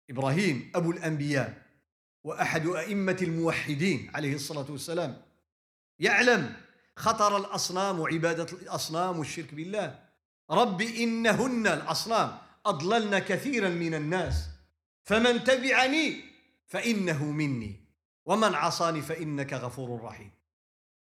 Ibrahim 0.08 0.64
Abu 0.74 0.98
al-Anbiya 0.98 1.54
واحد 2.24 2.68
ائمه 2.68 3.18
الموحدين 3.22 4.12
عليه 4.14 4.36
الصلاه 4.36 4.66
والسلام 4.72 5.22
يعلم 6.00 6.56
خطر 6.96 7.38
الاصنام 7.38 8.00
وعباده 8.00 8.58
الاصنام 8.62 9.20
والشرك 9.20 9.54
بالله 9.54 10.00
رب 10.52 10.82
انهن 10.82 11.68
الاصنام 11.68 12.38
اضللن 12.66 13.20
كثيرا 13.20 13.70
من 13.70 13.94
الناس 13.94 14.50
فمن 15.04 15.44
تبعني 15.44 16.24
فانه 16.68 17.24
مني 17.24 17.76
ومن 18.26 18.54
عصاني 18.54 19.02
فانك 19.02 19.54
غفور 19.54 20.02
رحيم 20.02 20.32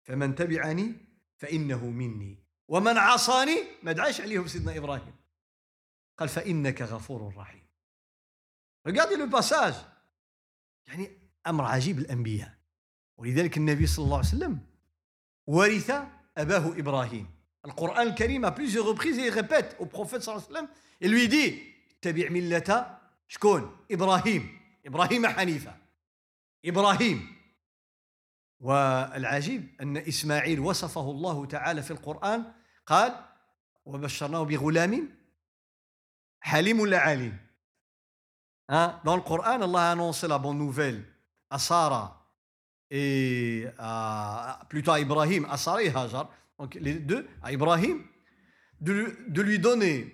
فمن 0.03 0.35
تبعني 0.35 0.93
فانه 1.37 1.87
مني 1.87 2.39
ومن 2.69 2.99
عصاني 2.99 3.63
ما 3.83 3.93
دعاش 3.93 4.21
عليهم 4.21 4.47
سيدنا 4.47 4.77
إبراهيم 4.77 5.15
قال 6.19 6.29
فإنك 6.29 6.83
غفور 6.83 7.35
رحيم. 7.37 7.65
Regardez 8.89 9.17
le 9.17 9.29
passage. 9.29 9.77
يعني 10.87 11.11
أمر 11.47 11.65
عجيب 11.65 11.99
الأنبياء. 11.99 12.55
ولذلك 13.17 13.57
النبي 13.57 13.87
صلى 13.87 14.05
الله 14.05 14.17
عليه 14.17 14.29
وسلم 14.29 14.59
ورث 15.47 15.91
إبراهيم. 16.39 17.27
Le 17.67 17.73
Coran 17.73 17.95
al-Karim 17.97 18.45
à 18.45 18.53
plusieurs 18.53 18.85
reprises 18.85 19.17
il 19.17 19.31
répète 19.31 19.77
sallallahu 19.79 20.17
alayhi 20.17 20.27
wa 20.27 20.41
sallam 20.41 20.69
et 21.01 21.09
lui 21.09 21.29
dit 21.29 21.75
تبع 22.03 22.29
ملة 22.29 22.99
شكون؟ 23.29 23.77
إبراهيم. 23.91 24.61
إبراهيم 24.87 25.27
حنيفة. 25.27 25.77
إبراهيم. 26.65 27.37
والعجيب 28.61 29.69
أن 29.81 29.97
إسماعيل 29.97 30.61
وصفه 30.61 31.11
الله 31.11 31.47
تعالى 31.47 31.83
في 31.83 31.91
القرآن. 31.91 32.53
قال 32.87 33.25
وبشرناه 33.85 34.43
بغلام 34.43 35.09
حليم 36.45 36.81
ولا 36.81 36.99
عليم؟ 36.99 37.39
ها 38.71 39.03
دون 39.05 39.19
القرآن 39.19 39.63
الله 39.63 39.93
أنونسي 39.93 40.27
لا 40.27 40.37
بون 40.37 40.59
نوفيل. 40.59 41.05
à 41.53 41.71
سارة 41.71 42.25
et 42.93 43.69
آه، 43.69 44.63
plutôt 44.63 44.95
إبراهيم. 44.95 45.47
à 45.47 45.57
سارة 45.57 45.89
هاجر. 45.89 46.29
Donc 46.59 46.77
les 46.77 46.93
deux 46.93 47.17
آه، 47.17 47.25
إبراهيم. 47.45 48.07
de 48.81 49.43
lui 49.43 49.57
donner 49.57 50.13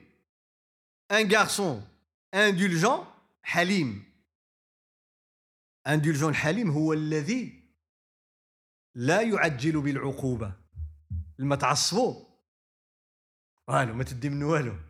un 1.10 1.32
garçon 1.32 1.88
indulgent 2.34 3.06
حليم. 3.42 4.04
indulgent 5.86 6.34
حليم 6.34 6.70
هو 6.70 6.92
الذي 6.92 7.62
لا 8.94 9.20
يعجل 9.20 9.80
بالعقوبة. 9.80 10.52
ما 11.38 11.56
تعصبوا 11.56 12.24
والو 13.68 13.94
ما 13.94 14.04
تدي 14.04 14.28
منه 14.28 14.46
والو. 14.46 14.89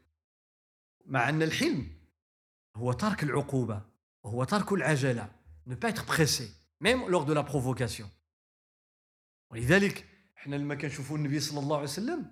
مع 1.11 1.29
أن 1.29 1.41
الحلم 1.41 1.87
هو 2.75 2.91
ترك 2.91 3.23
العقوبة 3.23 3.81
هو 4.25 4.43
ترك 4.43 4.71
العجلة 4.71 5.31
ne 5.67 5.75
pas 5.75 5.89
être 5.89 6.05
pressé 6.05 6.47
même 6.79 7.07
lors 7.09 7.25
de 7.25 7.33
la 7.33 7.43
provocation. 7.43 8.07
ولذلك 9.51 10.07
إحنا 10.37 10.55
لما 10.55 10.75
كنشوفوا 10.75 11.17
النبي 11.17 11.39
صلى 11.39 11.59
الله 11.59 11.75
عليه 11.75 11.87
وسلم 11.87 12.31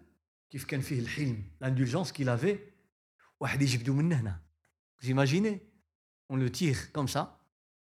كيف 0.50 0.65
كان 0.65 0.82
فيه 0.82 1.00
الحلم 1.00 1.44
l'indulgence 1.62 2.12
qu'il 2.12 2.30
avait 2.30 2.60
واحد 3.39 3.62
يجبدو 3.62 3.94
من 3.94 4.13
هنا. 4.13 4.39
Imaginez 5.02 5.60
on 6.32 6.39
le 6.39 6.48
tire 6.48 6.78
comme 6.93 7.08
ça 7.08 7.38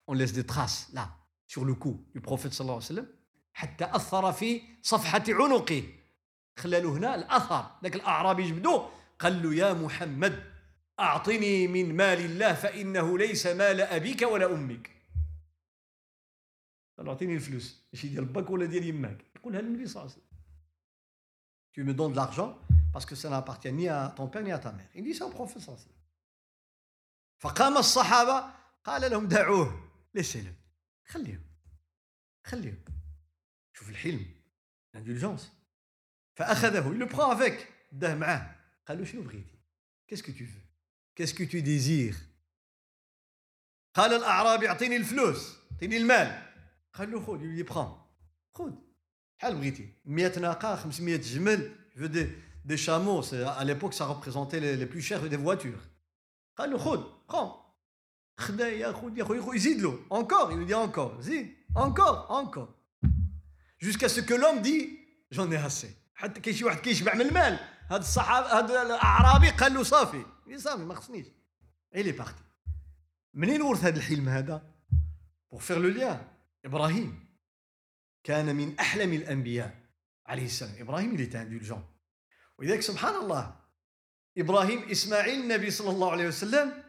on 0.09 0.19
laisse 0.19 0.31
des 0.31 0.43
traces 0.43 0.95
là 0.95 1.09
sur 1.53 1.65
le 1.65 1.75
cou 1.75 1.95
du 2.15 2.21
prophète 2.21 2.53
صلى 2.53 2.61
الله 2.61 2.75
عليه 2.75 2.85
وسلم 2.85 3.07
حتى 3.53 3.85
أثر 3.85 4.33
في 4.33 4.63
صفحة 4.83 5.25
عنقه. 5.29 5.83
خلى 6.59 6.81
له 6.81 6.93
هنا 6.93 7.15
الأثر 7.15 7.71
ذاك 7.83 7.97
الأعرابي 7.97 8.51
جبدوه 8.51 8.91
قال 9.19 9.43
له 9.43 9.55
يا 9.55 9.73
محمد 9.73 10.56
أعطني 11.01 11.69
من 11.69 11.97
مال 11.97 12.19
الله 12.19 12.55
فإنه 12.55 13.19
ليس 13.19 13.47
مال 13.47 13.81
أبيك 13.81 14.23
ولا 14.23 14.55
أمك. 14.55 14.91
قال 16.99 17.09
أعطيني 17.09 17.35
الفلوس. 17.35 17.87
ماشي 17.93 18.09
ديال 18.09 18.25
باك 18.25 18.51
ولا 18.51 18.67
ديال 18.67 18.85
يماك 18.85 19.25
يقولها 19.37 19.61
النبي 19.61 19.87
صلى 19.87 20.03
الله 20.03 20.13
عليه 20.13 20.23
وسلم. 20.23 20.37
Tu 21.73 21.85
me 21.85 21.93
donnes 21.93 22.13
de 22.13 22.17
l'argent 22.17 22.59
parce 22.93 23.05
que 23.05 23.15
ça 23.15 23.29
n'appartient 23.29 23.73
ni 23.73 23.89
à 23.89 24.15
ton 24.17 24.29
père 24.29 24.43
ni 24.43 24.53
à 24.53 24.59
ta 24.59 24.73
mère. 24.73 24.89
Il 24.95 25.05
dit 25.05 25.15
ça 25.15 25.27
au 25.27 25.31
prophète 25.31 25.63
صلى 25.63 25.69
الله 25.69 25.79
عليه 25.79 25.91
وسلم. 25.91 26.03
فقام 27.39 27.77
الصحابة 27.77 28.55
قال 28.85 29.11
لهم 29.11 29.29
دعوه 29.29 29.91
laissez-le. 30.15 30.53
خليهم 31.05 31.43
خليهم 32.45 32.79
شوف 33.73 33.91
الحلم 33.91 34.27
l'indulgence. 34.95 35.43
فأخذه 36.35 36.93
il 36.93 36.99
le 36.99 37.07
prend 37.07 37.31
avec. 37.31 37.67
داه 37.93 38.15
معاه 38.15 38.57
قال 38.89 38.99
له 38.99 39.05
شنو 39.05 39.23
بغيتي 39.23 39.57
que 40.09 40.31
tu 40.31 40.45
veux? 40.45 40.66
Qu'est-ce 41.16 41.34
que 41.34 41.44
tu 41.44 41.62
désires 41.62 42.18
قال 43.94 44.14
الأعرابي 44.14 44.70
أعطيني 44.70 44.96
الفلوس 44.96 45.58
أعطيني 45.72 45.98
المال 45.98 46.42
قال 46.94 47.12
له 47.12 47.26
خذ 47.26 47.42
يقول 47.42 47.68
prends 47.70 47.98
خذ 48.58 48.72
بحال 49.40 49.56
بغيتي 49.56 49.90
100 50.06 50.40
ناقة 50.40 50.76
500 50.76 51.18
جمل 51.18 51.72
je 51.96 52.00
veux 52.00 52.10
des, 52.10 52.30
des 52.66 52.78
chameaux 52.78 53.22
à 53.34 53.64
l'époque 53.66 53.94
ça 53.94 54.06
représentait 54.06 54.60
les, 54.60 54.78
les 54.78 54.86
plus 54.86 55.02
chers 55.02 55.22
des 55.30 55.38
voitures 55.38 55.82
قال 56.58 56.70
له 56.72 56.78
خذ 56.78 57.04
prends 57.28 57.62
خدا 58.38 58.70
ياخذ 58.70 59.18
ياخذ 59.18 59.56
يزيد 59.56 59.82
له 59.82 60.00
encore 60.10 60.52
il 60.52 60.58
lui 60.58 60.66
dit 60.66 60.74
encore 60.74 61.22
زيد 61.22 61.48
encore 61.76 62.32
encore 62.32 62.74
jusqu'à 63.80 64.10
ce 64.10 64.22
que 64.22 64.34
l'homme 64.34 64.62
dit 64.62 65.00
j'en 65.32 65.52
ai 65.52 65.58
assez 65.58 66.02
حتى 66.16 66.40
كاين 66.40 66.56
شي 66.56 66.66
واحد 66.66 66.80
كيشبع 66.80 67.14
من 67.16 67.22
المال 67.22 67.60
هذا 67.91 68.01
الصحابي 68.01 68.47
هذا 68.47 68.83
الأعرابي 68.83 69.51
قال 69.51 69.75
له 69.75 69.83
صافي. 69.83 70.25
صافي 70.57 70.83
ما 70.83 70.95
خصنيش. 70.95 71.27
Est 71.95 72.13
parti. 72.13 72.43
منين 73.35 73.63
ورث 73.63 73.85
هذا 73.85 73.99
الحلم 73.99 74.29
هذا؟ 74.29 74.63
Pour 75.51 75.63
faire 75.63 75.79
le 75.79 75.91
lien. 75.91 76.19
إبراهيم. 76.65 77.27
كان 78.25 78.57
من 78.57 78.79
أحلم 78.79 79.13
الأنبياء. 79.13 79.75
عليه 80.27 80.45
السلام. 80.45 80.75
إبراهيم 80.79 81.17
était 81.17 81.39
indulgent. 81.39 81.83
ولذلك 82.59 82.81
سبحان 82.81 83.15
الله 83.15 83.57
إبراهيم 84.39 84.83
إسماعيل 84.83 85.41
النبي 85.43 85.71
صلى 85.71 85.91
الله 85.91 86.13
عليه 86.13 86.29
وسلم 86.29 86.83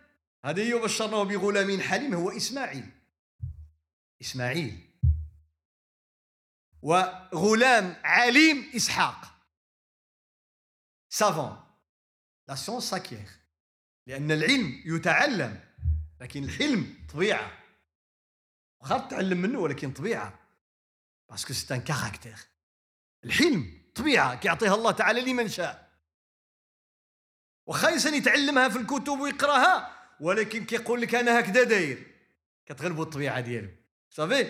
هذا 0.46 0.62
يبشرناه 0.62 1.24
بغلام 1.24 1.82
حليم 1.82 2.14
هو 2.14 2.30
إسماعيل. 2.32 2.90
إسماعيل. 4.22 4.88
وغلام 6.82 7.96
عليم 8.04 8.72
إسحاق. 8.76 9.37
Savant. 11.10 11.58
La 12.48 12.56
science 12.56 12.86
s'acquiert. 12.90 13.30
لأن 14.08 14.32
العلم 14.32 14.82
يتعلم 14.86 15.60
لكن 16.22 16.44
الحلم 16.44 17.06
طبيعة. 17.14 17.52
واخا 18.80 18.98
تتعلم 18.98 19.42
منه 19.42 19.60
ولكن 19.60 19.92
طبيعة. 19.92 20.40
parce 21.30 21.45
que 21.45 21.54
c'est 21.54 21.76
un 21.76 21.82
caractère 21.82 22.38
الحلم 23.26 23.82
طبيعة 23.96 24.36
كيعطيها 24.36 24.76
الله 24.76 24.92
تعالى 24.92 25.22
لمن 25.22 25.48
شاء. 25.48 25.88
واخا 27.66 27.88
الانسان 27.88 28.14
يتعلمها 28.14 28.70
في 28.70 28.78
الكتب 28.78 29.20
ويقراها 29.20 29.98
ولكن 30.20 30.66
كيقول 30.66 31.02
لك 31.02 31.16
أنا 31.16 31.40
هكذا 31.40 31.64
داير. 31.64 32.14
كتغلبوا 32.66 33.04
الطبيعة 33.04 33.40
ديالو. 33.40 33.70
Savez 34.10 34.46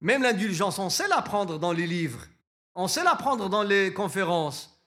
même 0.00 0.22
l'indulgence 0.22 0.78
on 0.78 0.90
sait 0.90 1.08
l'apprendre 1.08 1.58
dans 1.58 1.72
les 1.72 1.86
livres. 1.86 2.26
On 2.74 2.88
sait 2.88 3.04
l'apprendre 3.04 3.48
dans 3.48 3.62
les 3.62 3.92
conférences. 3.92 4.77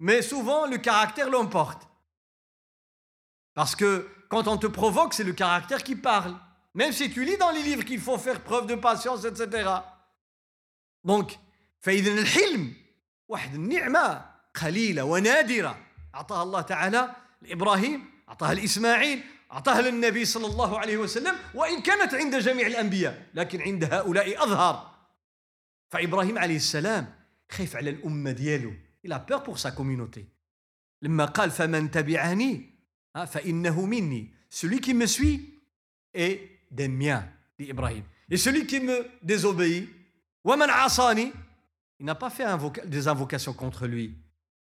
Mais 0.00 0.22
souvent 0.22 0.66
le 0.66 0.78
caractère 0.78 1.30
l'emporte. 1.30 1.88
Parce 3.54 3.76
que 3.76 4.08
quand 4.28 4.48
on 4.48 4.56
te 4.56 4.66
provoque, 4.66 5.14
c'est 5.14 5.24
le 5.24 5.32
caractère 5.32 5.82
qui 5.82 5.94
parle. 5.94 6.34
Même 6.74 6.92
si 6.92 7.10
tu 7.10 7.24
lis 7.24 7.36
dans 7.36 7.50
les 7.50 7.62
livres 7.62 7.84
qu'il 7.84 8.00
faut 8.00 8.16
faire 8.16 8.40
preuve 8.40 8.66
de 8.66 8.74
patience, 8.74 9.24
etc. 9.24 9.70
Donc, 11.04 11.38
فإذا 11.80 12.12
الحلم 12.12 12.74
واحد 13.28 13.54
النعمة 13.54 14.24
قليلة 14.62 15.04
ونادرة 15.04 15.78
أعطاها 16.14 16.42
الله 16.42 16.60
تعالى 16.60 17.16
لإبراهيم 17.42 18.10
أعطاها 18.28 18.54
لإسماعيل 18.54 19.22
أعطاها 19.52 19.82
للنبي 19.82 20.24
صلى 20.24 20.46
الله 20.46 20.78
عليه 20.78 20.96
وسلم 20.96 21.36
وإن 21.54 21.82
كانت 21.82 22.14
عند 22.14 22.36
جميع 22.36 22.66
الأنبياء 22.66 23.26
لكن 23.34 23.62
عند 23.62 23.84
هؤلاء 23.84 24.42
أظهر 24.44 24.90
فإبراهيم 25.90 26.38
عليه 26.38 26.56
السلام 26.56 27.14
خايف 27.50 27.76
على 27.76 27.90
الأمة 27.90 28.30
ديالو 28.30 28.72
Il 29.03 29.11
a 29.11 29.19
peur 29.19 29.43
pour 29.43 29.59
sa 29.59 29.71
communauté. 29.71 30.25
لما 31.01 31.25
قال 31.25 31.51
فمن 31.51 31.91
تبعني 31.91 32.61
فإنه 33.27 33.85
مني. 33.85 34.29
Celui 34.49 34.79
qui 34.79 34.93
me 34.93 35.05
suit 35.05 35.59
est 36.13 36.39
des 36.71 36.87
miens, 36.87 37.27
dit 37.59 37.65
Ibrahim. 37.65 38.03
Et 38.29 38.37
celui 38.37 38.65
qui 38.65 38.79
me 38.79 39.05
désobéit, 39.21 39.89
ومن 40.43 40.69
عصاني, 40.69 41.31
il 41.99 42.05
n'a 42.05 42.15
pas 42.15 42.29
fait 42.29 42.45
des 42.85 43.07
invocations 43.07 43.53
contre 43.53 43.87
lui. 43.87 44.15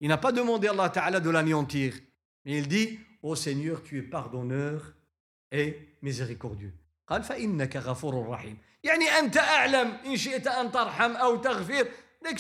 Il 0.02 0.10
n'a 0.10 0.18
pas 0.18 0.32
demandé 0.32 0.68
à 0.68 0.72
Allah 0.72 0.90
Ta'ala 0.90 1.20
de 1.20 1.30
l'anéantir. 1.30 1.94
Mais 2.46 2.58
il 2.58 2.68
dit, 2.68 3.00
ô 3.22 3.32
oh 3.32 3.36
Seigneur, 3.36 3.82
tu 3.84 3.98
es 3.98 4.02
pardonneur 4.02 4.94
et 5.52 5.80
miséricordieux. 6.02 6.74
قال 7.08 7.24
فإنك 7.24 7.78
غفور 7.78 8.28
رحيم. 8.30 8.58
يعني 8.84 9.06
أنت 9.06 9.38
أعلم 9.38 9.88
إن 10.06 10.18
شئت 10.18 10.48
أن 10.48 10.72
ترحم 10.72 11.12
أو 11.12 11.36
تغفر. 11.36 11.88
داك 12.24 12.38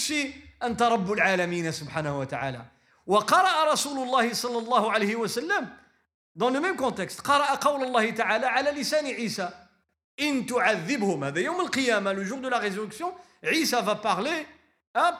أنت 0.62 0.82
رب 0.82 1.12
العالمين 1.12 1.72
سبحانه 1.72 2.18
وتعالى. 2.18 2.64
وقرأ 3.06 3.72
رسول 3.72 4.06
الله 4.06 4.32
صلى 4.32 4.59
الله 4.59 4.92
عليه 4.92 5.16
وسلم 5.16 5.68
dans 6.36 6.50
le 6.50 6.61
même 6.61 6.76
contexte 6.76 7.20
قرأ 7.20 7.54
قول 7.54 7.82
الله 7.84 8.11
تعالى 8.11 8.46
على 8.46 8.70
لسان 8.70 9.06
عيسى. 9.06 9.50
إن 10.20 10.46
تعذبهم 10.46 11.24
هذا 11.24 11.40
يوم 11.40 11.61
القيامة 11.61 12.12
le 12.12 12.24
jour 12.24 12.40
de 12.40 12.48
la 12.48 12.59
résurrection 12.59 13.12
عيسى 13.44 13.82
parler 14.02 14.46
hop, 14.94 15.14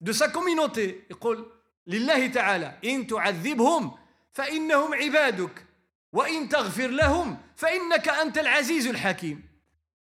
de 0.00 0.12
sa 0.12 0.28
communauté. 0.28 1.06
يقول 1.10 1.52
لله 1.86 2.26
تعالى 2.26 2.78
إن 2.84 3.06
تعذبهم 3.06 3.98
فإنهم 4.32 4.94
عبادك. 4.94 5.64
وإن 6.12 6.48
تغفر 6.48 6.86
لهم 6.86 7.36
فإنك 7.56 8.08
أنت 8.08 8.38
العزيز 8.38 8.86
الحكيم. 8.86 9.42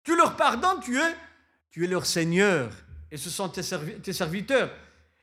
Tu 0.05 0.14
leur 0.14 0.37
pardonnes, 0.37 0.80
tu 0.80 1.01
es, 1.01 1.16
tu 1.70 1.84
es 1.84 1.89
leur 1.89 2.07
Seigneur. 2.07 2.70
Et 3.11 3.16
ce 3.16 3.30
sont 3.30 3.48
tes, 3.48 3.62
tes 4.02 4.12
serviteurs. 4.12 4.70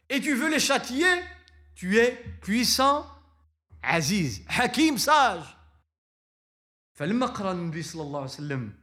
Et 0.09 0.19
tu 0.21 0.35
veux 0.35 0.49
les 0.49 0.59
châtier, 0.59 1.11
tu 1.75 1.97
es 1.97 2.11
puissant, 2.41 3.05
عزيز, 3.81 4.41
حكيم, 4.47 4.97
sage. 4.97 5.55
فلما 6.93 7.25
قرأ 7.25 7.51
النبي 7.51 7.83
صلى 7.83 8.01
الله 8.01 8.19
عليه 8.19 8.29
وسلم 8.29 8.73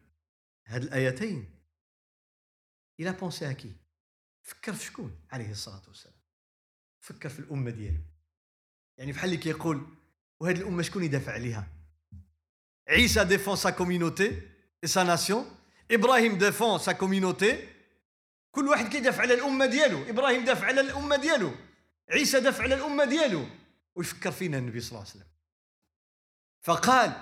هذه 0.64 0.82
الآيتين 0.82 1.50
il 3.00 3.12
a 3.12 3.18
pensé 3.18 3.46
à 3.46 3.54
qui? 3.54 3.68
فكر 4.42 4.72
في 4.72 4.84
شكون 4.84 5.16
عليه 5.32 5.50
الصلاة 5.50 5.82
والسلام 5.88 6.20
فكر 7.00 7.28
في 7.28 7.38
الأمة 7.38 7.70
ديالو 7.70 8.00
يعني 8.98 9.12
بحال 9.12 9.24
اللي 9.24 9.36
كيقول 9.36 9.86
وهذه 10.40 10.56
الأمة 10.56 10.82
شكون 10.82 11.04
يدافع 11.04 11.32
عليها 11.32 11.66
عيسى 12.88 13.24
défend 13.24 13.56
sa 13.56 13.70
communauté 13.70 14.42
et 14.84 14.88
sa 14.88 15.02
nation 15.02 15.56
إبراهيم 15.90 16.38
défend 16.38 16.78
sa 16.78 16.92
communauté 16.92 17.68
كل 18.52 18.68
واحد 18.68 18.88
كيدافع 18.88 19.22
على 19.22 19.34
الأمة 19.34 19.66
ديالو. 19.66 20.10
إبراهيم 20.10 20.44
دافع 20.44 20.66
على 20.66 20.80
الأمة 20.80 21.16
ديالو. 21.16 21.52
عيسى 22.10 22.40
دافع 22.40 22.62
على 22.62 22.74
الأمة 22.74 23.04
ديالو. 23.04 23.46
ويفكر 23.94 24.30
فينا 24.30 24.58
النبي 24.58 24.80
صلى 24.80 24.88
الله 24.90 25.00
عليه 25.00 25.10
وسلم. 25.10 25.30
فقال 26.62 27.12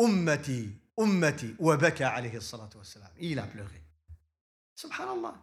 أمتي 0.00 0.70
أمتي. 0.98 1.54
وبكى 1.58 2.04
عليه 2.04 2.36
الصلاة 2.36 2.70
والسلام. 2.76 3.10
إلى 3.18 3.48
بلوغي 3.54 3.82
سبحان 4.74 5.08
الله. 5.08 5.36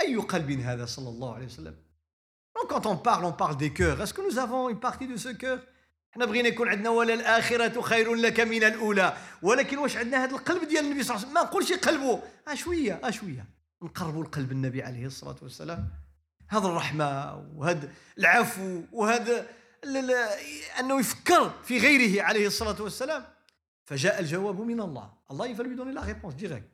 أي 0.00 0.16
قلب 0.16 0.50
هذا 0.50 0.86
صلى 0.86 1.08
الله 1.08 1.34
عليه 1.34 1.46
وسلم؟ 1.46 1.76
Donc 2.54 2.68
quand 2.68 2.86
on 2.86 2.96
parle, 2.96 3.24
on 3.24 3.32
parle 3.32 3.56
des 3.56 3.72
cœurs. 3.72 4.00
Est-ce 4.02 4.14
que 4.14 4.20
nous 4.20 4.38
avons 4.38 4.68
une 4.68 4.80
partie 4.80 5.06
de 5.06 5.16
ce 5.16 5.28
cœur? 5.28 5.58
حنا 6.14 6.24
بغينا 6.26 6.48
يكون 6.48 6.68
عندنا 6.68 6.90
ولا 6.90 7.14
الآخرة 7.14 7.80
خير 7.80 8.14
لك 8.14 8.40
من 8.40 8.64
الأولى. 8.64 9.16
ولكن 9.42 9.78
واش 9.78 9.96
عندنا 9.96 10.24
هذا 10.24 10.30
القلب 10.36 10.68
ديال 10.68 10.84
النبي 10.84 11.02
صلى 11.02 11.16
الله 11.16 11.28
عليه 11.28 11.32
وسلم؟ 11.32 11.34
ما 11.34 11.50
نقولش 11.50 11.72
قلبه. 11.72 12.22
شوية 12.54 13.00
آه 13.04 13.10
شوية 13.10 13.46
نقربوا 13.82 14.24
لقلب 14.24 14.52
النبي 14.52 14.82
عليه 14.82 15.06
الصلاة 15.06 15.36
والسلام. 15.42 15.88
هذا 16.48 16.66
الرحمة 16.66 17.34
وهذا 17.56 17.92
العفو 18.18 18.82
وهذا 18.92 19.48
أنه 20.80 21.00
يفكر 21.00 21.50
في 21.64 21.78
غيره 21.78 22.22
عليه 22.22 22.46
الصلاة 22.46 22.82
والسلام. 22.82 23.24
فجاء 23.84 24.20
الجواب 24.20 24.60
من 24.60 24.80
الله. 24.80 25.12
الله 25.30 25.46
يفعل 25.46 25.74
بدون 25.74 25.94
la 25.94 26.04
réponse 26.04 26.34
directe 26.34 26.68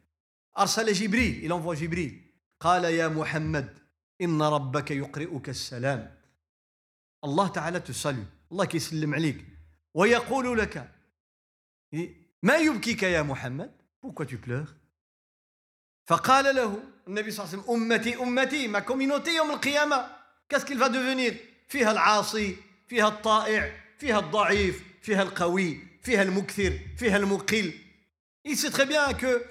أرسل 0.59 0.92
جبريل 0.92 1.52
إلى 1.52 1.74
جبريل. 1.74 2.24
قال 2.61 2.84
يا 2.84 3.09
محمد 3.09 3.78
إن 4.20 4.42
ربك 4.42 4.90
يقرئك 4.90 5.48
السلام. 5.48 6.18
الله 7.24 7.48
تعالى 7.48 7.80
تسلم 7.80 8.26
الله 8.52 8.64
كيسلم 8.64 9.14
عليك. 9.14 9.44
ويقول 9.94 10.59
لك 10.59 10.94
ما 12.42 12.56
يبكيك 12.56 13.02
يا 13.02 13.22
محمد؟ 13.22 13.70
Pourquoi 14.00 14.26
tu 14.26 14.38
pleures 14.38 14.68
فقال 16.06 16.56
له 16.56 16.82
النبي 17.09 17.30
صلى 17.30 17.44
الله 17.44 17.54
عليه 17.54 17.62
وسلم 17.62 17.74
أمتي 17.74 18.16
أمتي 18.22 18.68
ما 18.68 18.78
كومينوتي 18.78 19.36
يوم 19.36 19.50
القيامة. 19.50 20.18
Qu'il 20.48 20.78
va 20.78 20.88
devenir 20.88 21.34
فيها 21.68 21.92
العاصي 21.92 22.56
فيها 22.88 23.09
الطائع 23.09 23.72
فيها 23.98 24.18
الضعيف 24.18 24.82
فيها 25.02 25.22
القوي 25.22 25.80
فيها 26.02 26.22
المكثر 26.22 26.78
فيها 26.98 27.16
المقل 27.16 27.72
il 28.44 28.56
sait 28.56 28.70
très 28.70 28.86
bien 28.86 29.12
que 29.12 29.44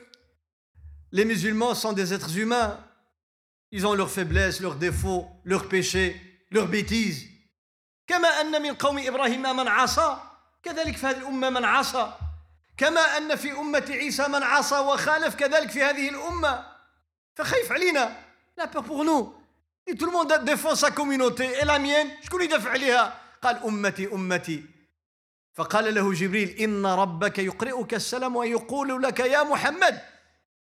les 1.11 1.25
musulmans 1.25 1.75
sont 1.75 1.93
des 1.93 2.13
êtres 2.13 2.37
humains. 2.37 2.79
Ils 3.71 3.85
ont 3.85 3.93
leurs 3.93 4.09
faiblesses 4.09 4.59
leurs 4.59 4.75
défauts 4.75 5.27
leurs 5.45 5.67
péchés 5.69 6.15
leurs 6.51 6.67
bêtises. 6.67 7.27
كما 8.07 8.27
أن 8.41 8.61
من 8.61 8.73
قوم 8.73 8.99
إبراهيم 8.99 9.41
من 9.41 9.67
عصى 9.67 10.17
كذلك 10.63 10.97
في 10.97 11.05
هذه 11.05 11.17
الأمة 11.17 11.49
من 11.49 11.65
عصى. 11.65 12.13
كما 12.77 13.17
أن 13.17 13.35
في 13.35 13.51
أمة 13.51 13.85
عيسى 13.89 14.27
من 14.27 14.43
عصى 14.43 14.79
وخالف 14.79 15.35
كذلك 15.35 15.69
في 15.69 15.83
هذه 15.83 16.09
الأمة. 16.09 16.76
فخايف 17.37 17.71
علينا. 17.71 18.17
la 18.57 18.65
peur 18.65 18.81
pour 18.81 19.05
nous 19.05 19.33
tout 19.89 20.05
le 20.05 20.11
monde 20.11 20.33
défend 20.43 20.75
sa 20.75 20.91
communauté. 20.91 21.45
Et 21.61 21.65
la 21.65 21.79
mienne 21.79 22.09
شكون 22.23 22.41
يدافع 22.41 22.69
عليها 22.69 23.13
قال 23.41 23.63
أمتي 23.63 24.07
أمتي. 24.13 24.63
فقال 25.53 25.95
له 25.95 26.13
جبريل 26.13 26.49
إن 26.49 26.85
ربك 26.85 27.39
يقرئك 27.39 27.93
السلام 27.93 28.35
ويقول 28.35 29.03
لك 29.03 29.19
يا 29.19 29.43
محمد 29.43 30.01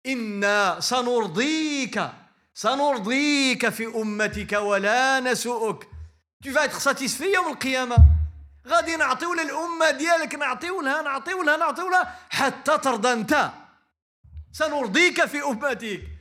إنا 0.07 0.81
سنرضيك 0.81 2.11
سنرضيك 2.55 3.69
في 3.69 3.87
أمتك 3.87 4.53
ولا 4.53 5.21
نسؤك. 5.21 5.87
Tu 6.45 6.51
vas 6.51 6.67
être 6.67 6.81
satisfait 6.81 7.35
يوم 7.35 7.49
القيامة. 7.49 7.97
غادي 8.67 8.97
نعطيو 8.97 9.35
للأمة 9.35 9.91
ديالك 9.91 10.35
نعطيو 10.35 10.81
لها 10.81 11.03
نعطيو 11.03 11.43
لها 11.43 11.57
نعطيو 11.57 11.91
لها 11.91 12.19
حتى 12.31 12.79
ترضى 12.79 13.13
أنت. 13.13 13.51
سنرضيك 14.53 15.25
في 15.25 15.43
أمتك. 15.43 16.16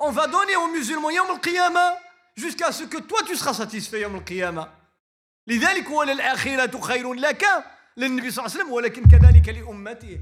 On 0.00 0.12
va 0.12 0.26
donner 0.28 0.56
aux 0.56 0.68
musulmans 0.68 1.10
يوم 1.10 1.30
القيامة 1.30 1.96
jusqu'à 2.36 2.70
ce 2.72 2.84
que 2.84 2.98
toi 2.98 3.22
tu 3.26 3.36
seras 3.36 3.54
satisfait 3.54 3.94
يوم 3.94 4.16
القيامة 4.16 4.68
لذلك 5.46 5.90
وللآخرة 5.90 6.80
خير 6.80 7.14
لك 7.14 7.44
للنبي 7.96 8.30
صلى 8.30 8.44
الله 8.44 8.54
عليه 8.54 8.64
وسلم 8.64 8.72
ولكن 8.72 9.02
كذلك 9.04 9.48
لأمته. 9.48 10.20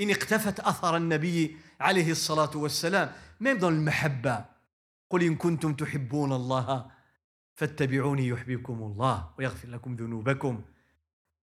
إن 0.00 0.10
اقتفت 0.10 0.60
أثر 0.60 0.96
النبي 0.96 1.56
عليه 1.80 2.10
الصلاة 2.10 2.50
والسلام 2.56 3.12
même 3.40 3.58
dans 3.58 3.64
المحبة 3.64 4.44
قل 5.10 5.22
إن 5.22 5.36
كنتم 5.36 5.74
تحبون 5.74 6.32
الله 6.32 6.86
فاتبعوني 7.54 8.28
يحببكم 8.28 8.74
الله 8.74 9.30
ويغفر 9.38 9.68
لكم 9.68 9.96
ذنوبكم. 9.96 10.62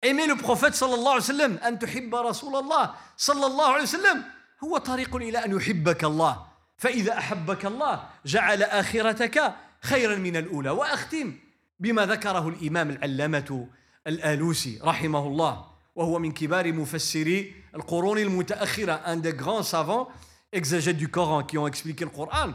Le 0.04 0.36
prophète 0.36 0.74
صلى 0.74 0.94
الله 0.94 1.10
عليه 1.10 1.22
وسلم 1.22 1.56
أن 1.56 1.78
تحب 1.78 2.14
رسول 2.14 2.56
الله 2.56 2.94
صلى 3.16 3.46
الله 3.46 3.72
عليه 3.72 3.82
وسلم. 3.82 4.24
هو 4.64 4.78
طريق 4.78 5.16
إلى 5.16 5.44
أن 5.44 5.56
يحبك 5.56 6.04
الله. 6.04 6.53
فإذا 6.76 7.18
أحبك 7.18 7.66
الله 7.66 8.08
جعل 8.26 8.62
آخرتك 8.62 9.54
خيرا 9.80 10.16
من 10.16 10.36
الأولى. 10.36 10.70
وأختم 10.70 11.34
بما 11.80 12.06
ذكره 12.06 12.48
الإمام 12.48 12.90
العلامة 12.90 13.68
الآلوسي 14.06 14.80
رحمه 14.82 15.26
الله 15.26 15.66
وهو 15.94 16.18
من 16.18 16.32
كبار 16.32 16.72
مفسري 16.72 17.54
القرون 17.74 18.18
المتأخرة 18.18 19.02
un 19.06 19.16
des 19.16 19.32
grands 19.32 19.62
savants 19.62 20.08
exégètes 20.52 20.96
du 20.96 21.08
Coran 21.08 21.42
qui 21.42 21.58
ont 21.58 21.66
expliqué 21.66 22.04
le 22.04 22.10
Coran. 22.10 22.52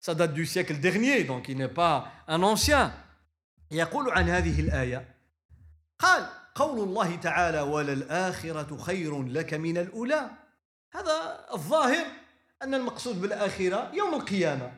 Ça 0.00 0.14
date 0.14 0.34
du 0.34 0.46
siècle 0.46 0.78
dernier, 0.78 1.24
donc 1.24 1.48
il 1.48 1.56
n'est 1.56 1.68
pas 1.68 2.08
un 2.28 2.42
ancien. 2.42 2.92
يقول 3.70 4.10
عن 4.10 4.28
هذه 4.28 4.60
الآية 4.60 5.14
قال 5.98 6.26
قول 6.54 6.88
الله 6.88 7.16
تعالى 7.16 7.60
وللآخرة 7.60 8.76
خير 8.76 9.22
لك 9.22 9.54
من 9.54 9.78
الأولى. 9.78 10.30
هذا 10.92 11.46
الظاهر 11.54 12.06
أن 12.61 12.73
المقصود 12.73 13.21
بالآخرة 13.21 13.91
يوم 13.93 14.13
القيامة 14.13 14.71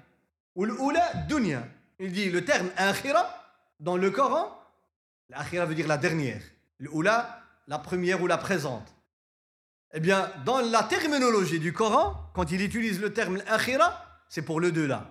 والأولى 0.55 1.03
الدنيا 1.15 1.69
il 1.99 2.11
dit 2.11 2.29
le 2.29 2.43
terme 2.43 2.69
آخرة 2.77 3.25
dans 3.79 3.97
le 3.97 4.09
Coran 4.11 4.49
l'آخرة 5.29 5.65
veut 5.65 5.75
dire 5.75 5.88
la 5.88 5.97
dernière 5.97 6.41
الأولى 6.81 7.25
la 7.67 7.79
première 7.79 8.21
ou 8.21 8.27
la 8.27 8.38
présente 8.38 8.93
eh 9.93 9.99
bien 9.99 10.29
dans 10.45 10.59
la 10.59 10.84
terminologie 10.84 11.59
du 11.59 11.73
Coran 11.73 12.15
quand 12.34 12.51
il 12.51 12.61
utilise 12.61 12.99
le 12.99 13.13
terme 13.13 13.38
l'آخرة 13.38 13.93
c'est 14.29 14.41
pour 14.41 14.59
le 14.59 14.71
deux-là 14.71 15.05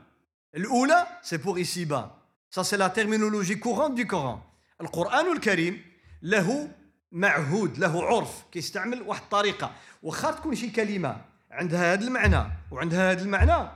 الأولى 0.55 1.07
c'est 1.23 1.39
pour 1.39 1.59
ici-bas 1.59 2.19
ça 2.51 2.65
c'est 2.65 2.77
la 2.77 2.91
terminologie 2.91 3.59
courante 3.59 3.95
du 3.95 4.07
Coran 4.07 4.43
القرآن 4.81 5.33
الكريم 5.33 5.85
له 6.23 6.69
معهود 7.13 7.79
له 7.79 8.05
عرف 8.05 8.45
كيستعمل 8.53 9.03
واحد 9.03 9.23
الطريقة 9.23 9.73
واخا 10.03 10.31
تكون 10.31 10.55
شي 10.55 10.71
كلمة 10.71 11.17
عندها 11.57 11.93
هذا 11.93 12.05
المعنى 12.05 12.45
وعندها 12.71 13.13
هذا 13.13 13.23
المعنى 13.23 13.69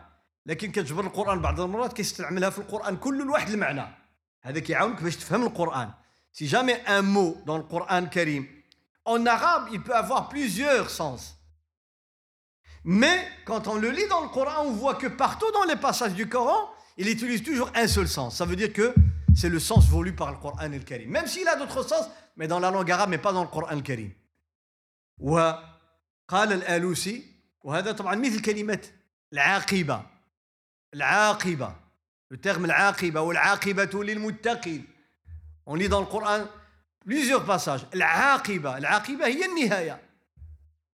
لكن 0.47 0.72
كتجبر 0.72 1.05
القرآن 1.05 1.40
بعض 1.40 1.61
المرات 1.61 1.92
كيستعملها 1.92 2.51
في 2.51 2.59
القرآن 2.59 2.97
كل 2.97 3.26
لواحد 3.26 3.49
المعنى 3.49 3.84
هذا 4.42 4.61
كيعاونك 4.61 5.03
باش 5.03 5.16
تفهم 5.16 5.42
القرآن 5.42 5.90
si 6.32 6.47
jamais 6.47 6.82
un 6.86 7.03
mot 7.03 7.36
dans 7.47 7.57
le 7.57 7.64
Coran 7.64 7.92
الكريم 7.92 8.47
en 9.05 9.26
arabe 9.26 9.68
il 9.72 9.82
peut 9.82 9.94
avoir 9.94 10.28
plusieurs 10.28 10.90
sens 10.90 11.36
Mais 12.88 13.18
quand 13.44 13.66
on 13.66 13.74
le 13.74 13.90
lit 13.90 14.07
dans 14.09 14.22
le 14.22 14.28
Coran, 14.28 14.64
on 14.64 14.70
voit 14.70 14.94
que 14.94 15.09
partout 15.09 15.51
dans 15.53 15.64
les 15.64 15.74
passages 15.74 16.14
du 16.14 16.28
Coran, 16.28 16.70
il 16.97 17.09
utilise 17.09 17.42
toujours 17.42 17.68
un 17.74 17.88
seul 17.88 18.07
sens. 18.07 18.36
Ça 18.36 18.44
veut 18.44 18.55
dire 18.55 18.72
que 18.72 18.94
c'est 19.34 19.49
le 19.49 19.59
sens 19.59 19.88
voulu 19.88 20.14
par 20.14 20.30
le 20.30 20.38
Coran 20.38 20.57
al-Karim. 20.59 21.11
Même 21.11 21.26
s'il 21.26 21.49
a 21.49 21.57
d'autres 21.57 21.82
sens, 21.82 22.09
mais 22.36 22.47
dans 22.47 22.61
la 22.61 22.70
langue 22.70 22.88
arabe, 22.88 23.11
mais 23.11 23.18
pas 23.18 23.32
dans 23.32 23.42
le 23.42 23.49
Coran 23.49 23.66
al-Karim. 23.66 24.12
وقال 25.18 26.53
الآلوسي 26.53 27.24
وهذا 27.64 27.91
طبعا 27.91 28.16
مثل 28.16 28.41
كلمة 28.41 28.88
العاقبة. 29.34 30.05
العاقبة. 30.93 31.76
terme 32.34 32.66
العاقبة 32.66 33.22
والعاقبة 33.22 34.03
للمتقين. 34.03 34.88
On 35.70 35.76
lit 35.76 35.89
dans 35.89 36.01
le 36.01 36.07
Coran 36.07 36.47
plusieurs 37.05 37.45
passages. 37.45 37.86
العاقبة. 37.93 38.78
العاقبة 38.78 39.26
هي 39.26 39.45
النهاية. 39.45 40.01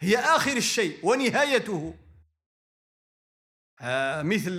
هي 0.01 0.19
آخر 0.19 0.57
الشيء 0.57 1.07
ونهايته. 1.07 1.95
مثل 4.23 4.57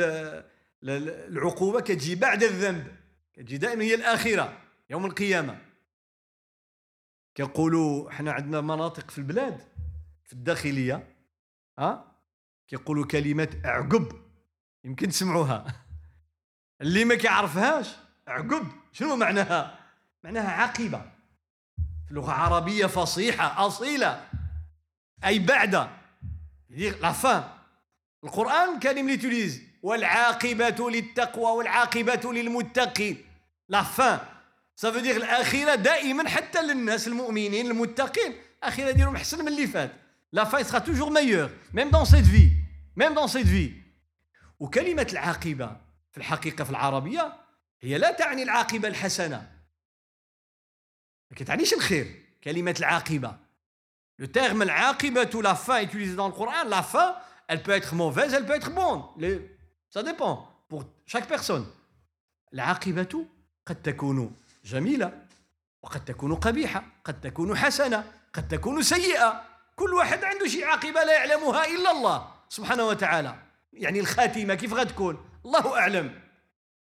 العقوبة 0.83 1.81
كتجي 1.81 2.15
بعد 2.15 2.43
الذنب. 2.43 2.95
كتجي 3.33 3.57
دائما 3.57 3.83
هي 3.83 3.95
الآخرة 3.95 4.61
يوم 4.89 5.05
القيامة. 5.05 5.61
كيقولوا 7.35 8.11
حنا 8.11 8.31
عندنا 8.31 8.61
مناطق 8.61 9.11
في 9.11 9.17
البلاد 9.17 9.61
في 10.25 10.33
الداخلية 10.33 11.12
ها؟ 11.79 12.13
كيقولوا 12.67 13.05
كلمة 13.05 13.61
اعقب. 13.65 14.11
يمكن 14.83 15.09
تسمعوها. 15.09 15.65
اللي 16.81 17.05
ما 17.05 17.15
كيعرفهاش 17.15 17.95
عقب 18.27 18.67
شنو 18.91 19.15
معناها؟ 19.15 19.79
معناها 20.23 20.51
عاقبه 20.51 21.01
في 22.05 22.11
اللغة 22.11 22.31
العربية 22.31 22.85
فصيحة 22.85 23.67
أصيلة. 23.67 24.29
أي 25.25 25.39
بعد. 25.39 25.89
لا 26.69 27.11
فان 27.11 27.43
القرآن 28.23 28.75
الكريم 28.75 29.09
ليتوليز 29.09 29.61
والعاقبة 29.83 30.89
للتقوى 30.89 31.57
والعاقبة 31.57 32.33
للمتقين. 32.33 33.25
la 33.69 33.83
fin 33.83 34.19
ça 34.75 34.91
veut 34.91 34.99
dire 34.99 35.15
الاخره 35.15 35.75
دائما 35.75 36.29
حتى 36.29 36.61
للناس 36.61 37.07
المؤمنين 37.07 37.71
المتقين. 37.71 38.33
الاخره 38.57 38.91
ديالهم 38.91 39.15
احسن 39.15 39.39
من 39.39 39.47
اللي 39.47 39.67
فات. 39.67 40.02
la 40.33 40.43
fin 40.43 40.63
sera 40.63 40.77
toujours 40.77 41.09
meilleure 41.09 41.49
même 41.73 41.89
dans 41.89 42.05
cette 42.05 42.25
vie 42.25 42.51
même 42.95 43.13
dans 43.13 43.27
cette 43.27 43.47
vie 43.47 43.73
وكلمه 44.59 45.07
العاقبه 45.11 45.77
في 46.11 46.17
الحقيقة 46.17 46.63
في 46.63 46.69
العربيه 46.69 47.33
هي 47.81 47.97
لا 47.97 48.11
تعني 48.11 48.43
العاقبه 48.43 48.87
الحسنه 48.87 49.51
ما 51.31 51.37
كتعنيش 51.37 51.73
الخير 51.73 52.25
كلمه 52.43 52.75
العاقبه 52.79 53.37
le 54.19 54.25
terme 54.25 54.61
العاقبه 54.61 55.41
la 55.41 55.53
fin 55.53 55.87
utilisé 55.87 56.15
dans 56.15 56.27
le 56.27 56.33
Coran 56.33 56.63
la 56.69 56.83
fin 56.83 57.15
elle 57.47 57.61
peut 57.63 57.77
être 57.81 57.93
mauvaise 57.95 58.33
elle 58.33 58.45
peut 58.45 58.55
être 58.55 58.71
bonne. 58.71 59.03
Ça 59.89 60.01
dépend 60.01 60.35
pour 60.69 60.83
chaque 61.05 61.27
personne. 61.27 61.65
العاقبه 62.53 63.25
قد 63.65 63.81
تكون 63.81 64.35
جميلة 64.65 65.25
وقد 65.83 66.05
تكون 66.05 66.35
قبيحة 66.35 66.83
قد 67.03 67.21
تكون 67.21 67.57
حسنة 67.57 68.11
قد 68.33 68.47
تكون 68.47 68.81
سيئة 68.81 69.52
كل 69.75 69.93
واحد 69.93 70.23
عنده 70.23 70.47
شي 70.47 70.63
عاقبة 70.63 71.03
لا 71.03 71.13
يعلمها 71.13 71.65
إلا 71.65 71.91
الله 71.91 72.27
سبحانه 72.49 72.87
وتعالى 72.87 73.35
يعني 73.73 73.99
الخاتمة 73.99 74.55
كيف 74.55 74.73
غتكون 74.73 75.25
الله 75.45 75.79
أعلم 75.79 76.19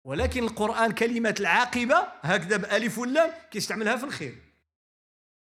ولكن 0.03 0.43
القرآن 0.43 0.91
كلمة 0.91 1.35
العاقبة 1.39 2.07
هكذا 2.21 2.57
بألف 2.57 2.97
واللام 2.97 3.31
كيستعملها 3.51 3.95
في 3.95 4.03
الخير 4.03 4.35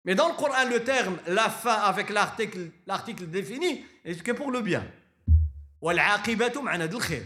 Mais 0.06 0.16
dans 0.16 0.28
le 0.28 0.34
Coran, 0.34 0.66
le 0.66 0.84
terme 0.84 1.18
la 1.28 1.50
fin 1.50 1.76
avec 1.76 2.10
l'article 2.10 2.72
l'article 2.88 3.26
défini 3.28 3.86
est 4.04 4.22
que 4.22 4.34
pour. 4.34 4.52
والعاقبة 5.82 6.62
معنى 6.62 6.84
الخير. 6.84 7.24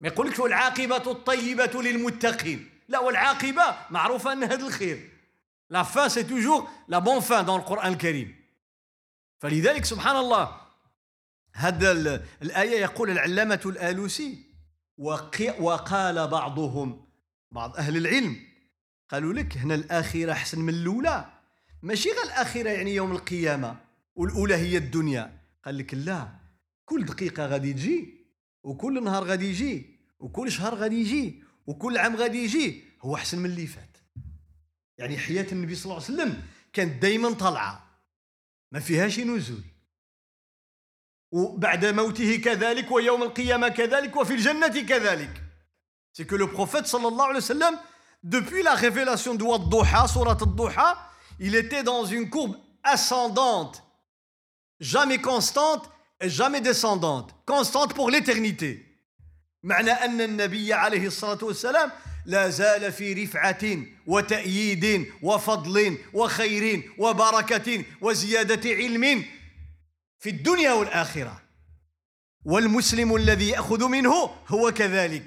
ما 0.00 0.08
يقولكش 0.08 0.38
والعاقبة 0.38 1.10
الطيبة 1.10 1.82
للمتقين. 1.82 2.70
لا 2.88 2.98
والعاقبة 2.98 3.76
معروفة 3.90 4.32
أن 4.32 4.44
هذا 4.44 4.66
الخير 4.66 5.10
la 5.70 5.82
fin 5.82 6.08
c'est 6.08 6.22
toujours 6.22 6.68
la 6.88 6.98
bonne 6.98 7.20
fin 7.20 7.44
dans 7.44 7.60
القرآن 7.60 7.92
الكريم 7.92 8.43
فلذلك 9.44 9.84
سبحان 9.84 10.16
الله 10.16 10.56
هذا 11.54 11.92
الآية 12.42 12.80
يقول 12.80 13.10
العلامة 13.10 13.60
الآلوسي 13.66 14.38
وقال 15.58 16.28
بعضهم 16.28 17.06
بعض 17.50 17.76
أهل 17.76 17.96
العلم 17.96 18.36
قالوا 19.08 19.32
لك 19.32 19.56
هنا 19.56 19.74
الآخرة 19.74 20.32
أحسن 20.32 20.60
من 20.60 20.74
الأولى. 20.74 21.32
ماشي 21.82 22.08
غير 22.08 22.22
الآخرة 22.22 22.70
يعني 22.70 22.94
يوم 22.94 23.12
القيامة 23.12 23.76
والأولى 24.14 24.54
هي 24.54 24.76
الدنيا. 24.76 25.40
قال 25.64 25.78
لك 25.78 25.94
لا 25.94 26.28
كل 26.84 27.04
دقيقة 27.04 27.46
غادي 27.46 27.72
تجي 27.72 28.26
وكل 28.62 29.04
نهار 29.04 29.24
غادي 29.24 29.48
يجي 29.50 30.00
وكل 30.18 30.52
شهر 30.52 30.74
غادي 30.74 31.00
يجي 31.00 31.42
وكل 31.66 31.98
عام 31.98 32.16
غادي 32.16 32.44
يجي 32.44 32.82
هو 33.02 33.14
أحسن 33.14 33.38
من 33.38 33.46
اللي 33.50 33.66
فات. 33.66 33.96
يعني 34.98 35.18
حياة 35.18 35.46
النبي 35.52 35.74
صلى 35.74 35.84
الله 35.84 36.04
عليه 36.04 36.14
وسلم 36.14 36.42
كانت 36.72 37.02
دائما 37.02 37.32
طالعة. 37.32 37.83
ما 38.73 38.79
فيهاش 38.79 39.19
نزول 39.19 39.63
وبعد 41.31 41.85
موته 41.85 42.35
كذلك 42.35 42.91
ويوم 42.91 43.23
القيامه 43.23 43.69
كذلك 43.69 44.15
وفي 44.15 44.33
الجنه 44.33 44.67
كذلك 44.81 45.43
سي 46.13 46.23
كو 46.23 46.35
لو 46.35 46.45
بروفيت 46.45 46.85
صلى 46.85 47.07
الله 47.07 47.25
عليه 47.25 47.37
وسلم 47.37 47.79
depuis 48.23 48.63
la 48.63 48.75
révélation 48.75 49.33
de 49.35 49.43
Wadduha, 49.43 50.07
surat 50.07 50.37
al-Duha, 50.41 50.97
il 51.39 51.55
était 51.55 51.83
dans 51.83 52.03
une 52.03 52.29
courbe 52.29 52.57
ascendante, 52.83 53.81
jamais 54.79 55.19
constante 55.19 55.89
et 56.19 56.29
jamais 56.29 56.59
descendante, 56.61 57.33
constante 57.45 57.93
pour 57.93 58.09
l'éternité. 58.09 58.85
معنى 59.63 59.91
أن 59.91 60.21
النبي 60.21 60.73
عليه 60.73 61.07
الصلاة 61.07 61.43
والسلام 61.43 61.91
لا 62.26 62.50
زال 62.50 62.92
في 62.92 63.24
رفعة 63.24 63.64
وتأييد 64.06 65.06
وفضل 65.22 65.98
وخير 66.12 66.92
وبركة 66.98 67.84
وزيادة 68.00 68.70
علم 68.70 69.24
في 70.18 70.30
الدنيا 70.30 70.72
والآخرة 70.72 71.42
والمسلم 72.44 73.16
الذي 73.16 73.48
يأخذ 73.48 73.88
منه 73.88 74.30
هو 74.48 74.72
كذلك 74.72 75.24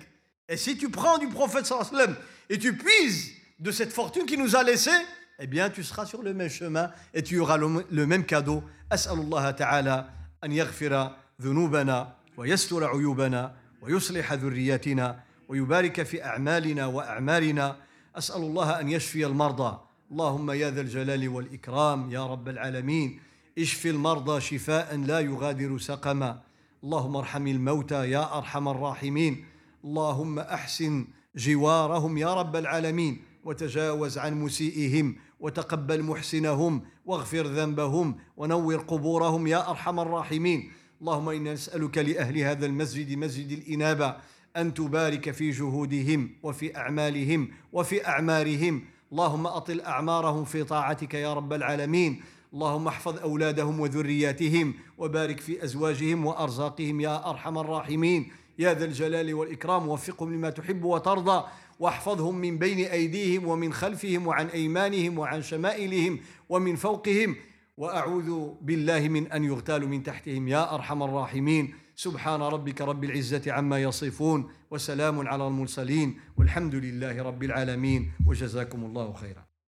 Et 0.49 0.55
si 0.55 0.77
tu 0.77 0.89
prends 0.89 1.17
du 1.17 1.27
prophète 1.27 1.65
صلى 1.65 1.81
الله 1.81 1.87
عليه 1.93 2.03
وسلم 2.03 2.15
et 2.49 2.57
tu 2.57 2.77
puises 2.77 3.31
de 3.59 3.71
cette 3.71 3.91
fortune 3.91 4.25
qu'il 4.25 4.39
nous 4.39 4.55
a 4.55 4.63
laissée, 4.63 4.91
eh 5.39 5.47
bien 5.47 5.69
tu 5.69 5.83
seras 5.83 6.05
sur 6.05 6.23
le 6.23 6.33
même 6.33 6.49
chemin 6.49 6.91
et 7.13 7.21
tu 7.21 7.39
auras 7.39 7.57
le 7.57 8.05
même 8.07 8.25
cadeau. 8.25 8.63
أسأل 8.91 9.19
الله 9.19 9.51
تعالى 9.51 10.09
أن 10.43 10.51
يغفر 10.51 11.15
ذنوبنا 11.41 12.15
ويستر 12.37 12.85
عيوبنا 12.85 13.55
ويصلح 13.81 14.33
ذرياتنا 14.33 15.26
ويبارك 15.49 16.03
في 16.03 16.25
أعمالنا 16.25 16.85
واعمالنا 16.85 17.75
أسأل 18.15 18.41
الله 18.41 18.79
أن 18.79 18.89
يشفي 18.89 19.25
المرضى. 19.25 19.79
اللهم 20.11 20.51
يا 20.51 20.71
ذا 20.71 20.81
الجلال 20.81 21.29
والإكرام 21.29 22.11
يا 22.11 22.27
رب 22.27 22.47
العالمين. 22.47 23.19
اشف 23.57 23.85
المرضى 23.85 24.41
شفاء 24.41 24.95
لا 24.95 25.19
يغادر 25.19 25.77
سقما. 25.77 26.41
اللهم 26.83 27.15
ارحم 27.15 27.47
الموتى 27.47 28.11
يا 28.11 28.37
أرحم 28.37 28.67
الراحمين. 28.67 29.45
اللهم 29.85 30.39
أحسن 30.39 31.07
جوارهم 31.35 32.17
يا 32.17 32.33
رب 32.33 32.55
العالمين. 32.55 33.21
وتجاوز 33.43 34.17
عن 34.17 34.41
مسيئهم. 34.41 35.15
وتقبل 35.39 36.03
محسنهم. 36.03 36.81
واغفر 37.05 37.47
ذنبهم. 37.47 38.15
ونور 38.37 38.77
قبورهم 38.77 39.47
يا 39.47 39.69
أرحم 39.69 39.99
الراحمين. 39.99 40.71
اللهم 41.01 41.29
إنا 41.29 41.53
نسألك 41.53 41.97
لأهل 41.97 42.37
هذا 42.37 42.65
المسجد 42.65 43.17
مسجد 43.17 43.51
الإنابة 43.51 44.15
أن 44.57 44.73
تبارك 44.73 45.31
في 45.31 45.51
جهودهم 45.51 46.29
وفي 46.43 46.77
أعمالهم 46.77 47.49
وفي 47.73 48.07
أعمارهم. 48.07 48.81
اللهم 49.11 49.47
أطل 49.47 49.81
أعمارهم 49.81 50.45
في 50.45 50.63
طاعتك 50.63 51.13
يا 51.13 51.33
رب 51.33 51.53
العالمين. 51.53 52.21
اللهم 52.53 52.87
احفظ 52.87 53.19
أولادهم 53.19 53.79
وذرياتهم 53.79 54.73
وبارك 54.97 55.39
في 55.39 55.63
أزواجهم 55.63 56.25
وأرزاقهم 56.25 57.01
يا 57.01 57.29
أرحم 57.29 57.57
الراحمين. 57.57 58.31
يا 58.59 58.73
ذا 58.73 58.85
الجلال 58.85 59.33
والإكرام 59.33 59.87
وفقهم 59.87 60.33
لما 60.33 60.49
تحب 60.49 60.83
وترضى. 60.83 61.43
واحفظهم 61.79 62.35
من 62.35 62.57
بين 62.57 62.85
أيديهم 62.85 63.47
ومن 63.47 63.73
خلفهم 63.73 64.27
وعن 64.27 64.47
أيمانهم 64.47 65.19
وعن 65.19 65.41
شمائلهم 65.41 66.19
ومن 66.49 66.75
فوقهم. 66.75 67.35
وأعوذ 67.77 68.49
بالله 68.61 69.07
من 69.07 69.31
أن 69.31 69.43
يغتالوا 69.43 69.87
من 69.87 70.03
تحتهم 70.03 70.47
يا 70.47 70.75
أرحم 70.75 71.03
الراحمين. 71.03 71.73
سبحان 71.99 72.41
ربك 72.41 72.81
رب 72.81 73.03
العزة 73.03 73.51
عما 73.51 73.81
يصفون 73.81 74.51
وسلام 74.71 75.27
على 75.27 75.47
المرسلين 75.47 76.19
والحمد 76.37 76.75
لله 76.75 77.23
رب 77.23 77.43
العالمين 77.43 78.11
وجزاكم 78.25 78.85
الله 78.85 79.13
خيرا. 79.13 79.46